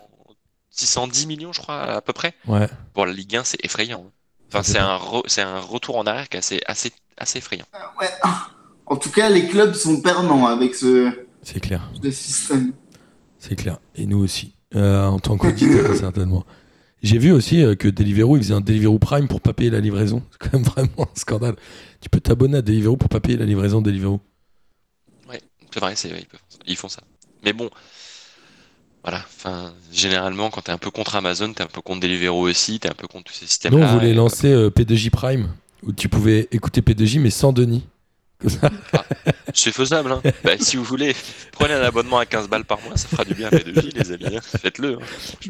610 0.70 1.26
millions, 1.28 1.54
je 1.54 1.62
crois, 1.62 1.82
à 1.84 2.02
peu 2.02 2.14
près. 2.14 2.34
Ouais. 2.48 2.68
Pour 2.94 3.06
la 3.06 3.14
Ligue 3.14 3.38
1, 3.38 3.44
c'est 3.44 3.64
effrayant. 3.64 4.12
Enfin, 4.50 4.62
c'est 4.64 4.78
un, 4.78 4.98
re- 4.98 5.24
c'est 5.28 5.42
un 5.42 5.60
retour 5.60 5.98
en 5.98 6.06
arrière 6.06 6.30
qui 6.30 6.38
est 6.38 6.40
assez, 6.40 6.62
assez, 6.68 6.92
assez 7.18 7.40
effrayant. 7.40 7.66
Ouais. 8.00 8.10
En 8.88 8.98
tout 8.98 9.10
cas, 9.10 9.30
les 9.32 9.48
clubs 9.48 9.74
sont 9.74 10.00
perdants 10.00 10.46
avec 10.46 10.76
ce, 10.76 11.12
C'est 11.42 11.60
clair. 11.60 11.90
ce 12.04 12.12
système. 12.12 12.72
C'est 13.40 13.56
clair. 13.56 13.80
Et 13.96 14.06
nous 14.06 14.20
aussi, 14.20 14.54
euh, 14.76 15.06
en 15.08 15.18
tant 15.18 15.38
qu'auditeurs, 15.38 15.96
certainement. 16.00 16.46
J'ai 17.06 17.20
vu 17.20 17.32
aussi 17.32 17.64
euh, 17.64 17.76
que 17.76 17.88
Deliveroo, 17.88 18.36
ils 18.38 18.44
faisaient 18.44 18.56
un 18.56 18.62
Deliveroo 18.62 18.98
Prime 18.98 19.28
pour 19.28 19.40
pas 19.40 19.54
payer 19.54 19.70
la 19.70 19.80
livraison. 19.80 20.24
C'est 20.32 20.50
quand 20.50 20.58
même 20.58 20.68
vraiment 20.68 21.04
un 21.04 21.20
scandale. 21.20 21.56
Tu 22.02 22.10
peux 22.10 22.20
t'abonner 22.20 22.58
à 22.58 22.62
Deliveroo 22.64 22.98
pour 22.98 23.10
pas 23.10 23.20
payer 23.20 23.38
la 23.38 23.46
livraison 23.46 23.80
de 23.80 23.92
Deliveroo. 23.92 24.20
C'est 25.72 25.82
vrai, 25.82 25.94
c'est, 25.98 26.08
ils, 26.08 26.26
peuvent- 26.26 26.40
ils 26.68 26.78
font 26.78 26.88
ça. 26.88 27.02
Mais 27.44 27.52
bon, 27.52 27.70
voilà. 29.04 29.18
Enfin, 29.28 29.74
généralement, 29.92 30.50
quand 30.50 30.62
t'es 30.62 30.72
un 30.72 30.78
peu 30.78 30.90
contre 30.90 31.18
Amazon, 31.18 31.52
t'es 31.52 31.64
un 31.64 31.68
peu 31.68 31.82
contre 31.82 32.00
Deliveroo 32.00 32.50
aussi, 32.50 32.80
t'es 32.80 32.90
un 32.90 32.94
peu 32.94 33.08
contre 33.08 33.26
tous 33.26 33.34
ces 33.34 33.46
systèmes-là. 33.46 33.92
on 33.92 33.98
voulait 33.98 34.14
lancer 34.14 34.48
euh, 34.52 34.70
P2J 34.70 35.10
Prime, 35.10 35.50
où 35.84 35.92
tu 35.92 36.08
pouvais 36.08 36.48
écouter 36.52 36.80
P2J, 36.80 37.20
mais 37.20 37.30
sans 37.30 37.52
Denis. 37.52 37.84
Ça. 38.48 38.70
C'est 39.54 39.72
faisable, 39.72 40.12
hein. 40.12 40.22
Bah, 40.44 40.52
si 40.60 40.76
vous 40.78 40.84
voulez, 40.84 41.16
prenez 41.54 41.74
un 41.74 41.82
abonnement 41.82 42.18
à 42.20 42.26
15 42.26 42.48
balles 42.50 42.66
par 42.66 42.82
mois, 42.82 42.98
ça 42.98 43.08
fera 43.08 43.24
du 43.24 43.34
bien 43.34 43.48
à 43.48 43.52
P2J, 43.52 43.94
les 43.96 44.12
amis. 44.12 44.36
hein. 44.38 44.42
Faites-le. 44.42 44.96
hein. 44.96 45.00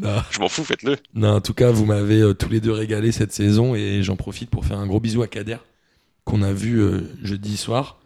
Non. 0.02 0.22
Je 0.32 0.40
m'en 0.40 0.48
fous, 0.50 0.64
faites-le. 0.64 0.98
Non, 1.16 1.36
en 1.36 1.42
tout 1.42 1.54
cas, 1.54 1.72
vous 1.72 1.86
m'avez 1.86 2.22
euh, 2.22 2.34
tous 2.34 2.50
les 2.50 2.62
deux 2.62 2.72
régalé 2.72 3.12
cette 3.12 3.34
saison 3.34 3.74
et 3.76 4.04
j'en 4.04 4.16
profite 4.16 4.50
pour 4.50 4.66
faire 4.66 4.78
un 4.78 4.86
gros 4.88 5.00
bisou 5.00 5.24
à 5.24 5.28
Kader, 5.28 5.58
qu'on 6.24 6.42
a 6.44 6.54
vu 6.54 6.80
euh, 6.80 7.02
jeudi 7.24 7.58
soir, 7.58 8.00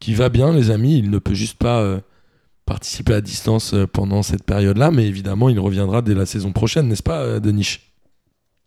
qui 0.00 0.14
va 0.14 0.28
bien, 0.30 0.52
les 0.52 0.70
amis. 0.70 0.98
Il 0.98 1.10
ne 1.10 1.18
peut 1.18 1.34
juste 1.34 1.58
pas 1.58 1.80
euh, 1.82 2.00
participer 2.64 3.14
à 3.14 3.20
distance 3.20 3.74
pendant 3.92 4.22
cette 4.22 4.44
période-là, 4.44 4.90
mais 4.90 5.06
évidemment, 5.06 5.48
il 5.50 5.60
reviendra 5.60 6.00
dès 6.02 6.14
la 6.14 6.26
saison 6.26 6.52
prochaine, 6.52 6.88
n'est-ce 6.88 7.02
pas, 7.02 7.40
Denis? 7.40 7.78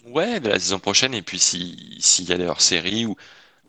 Ouais, 0.05 0.39
mais 0.39 0.49
la 0.49 0.59
saison 0.59 0.79
prochaine, 0.79 1.13
et 1.13 1.21
puis 1.21 1.39
si- 1.39 1.97
s'il 1.99 2.25
y 2.29 2.33
a 2.33 2.37
des 2.37 2.45
hors-séries 2.45 3.05
ou, 3.05 3.15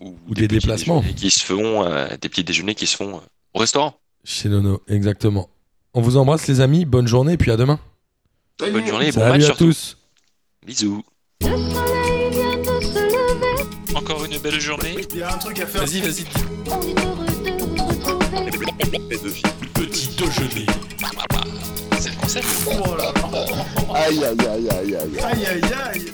ou, 0.03 0.17
Ou 0.29 0.35
des 0.35 0.49
déplacements. 0.49 1.01
déjeuners 1.01 1.15
qui 1.15 1.31
se 1.31 1.45
font, 1.45 1.85
euh, 1.85 2.09
des 2.21 2.29
petits 2.29 2.45
déjeuners 2.45 2.75
qui 2.75 2.87
se 2.87 2.97
font 2.97 3.17
euh, 3.17 3.21
au 3.55 3.59
restaurant. 3.61 3.95
Chez 4.25 4.49
Nono, 4.49 4.83
exactement. 4.89 5.49
On 5.95 6.01
vous 6.01 6.17
embrasse, 6.17 6.47
les 6.49 6.61
amis. 6.61 6.85
Bonne 6.85 7.07
journée 7.07 7.35
et 7.35 7.37
puis 7.37 7.51
à 7.51 7.57
demain. 7.57 7.79
Salut. 8.61 8.73
Bonne 8.73 8.87
journée 8.87 9.09
et 9.09 9.13
bon 9.13 9.21
Salut 9.21 9.33
match 9.33 9.43
à 9.43 9.47
surtout. 9.47 9.65
tous. 9.67 9.99
Bisous. 10.67 11.03
Encore 13.95 14.25
une 14.25 14.39
belle 14.39 14.61
journée. 14.61 14.97
Il 15.13 15.19
y 15.19 15.23
a 15.23 15.35
un 15.35 15.39
truc 15.39 15.61
à 15.61 15.67
faire. 15.67 15.85
Vas-y, 15.85 16.01
vas-y. 16.01 16.25
on 16.71 16.81
est 16.83 17.05
heureux 17.05 17.27
de 17.27 17.51
vous 17.69 17.85
retrouver. 17.85 19.43
Petit 19.75 20.09
déjeuner. 20.17 20.67
C'est 21.99 22.11
le 22.11 22.17
concept. 22.21 22.47
Oh 22.67 22.97
là. 22.97 23.13
Aïe, 23.95 24.25
aïe, 24.25 24.37
aïe, 24.49 24.69
aïe, 24.71 24.97
aïe. 24.97 25.19
Aïe 25.21 25.47
aïe 25.47 25.63
aïe. 25.93 26.13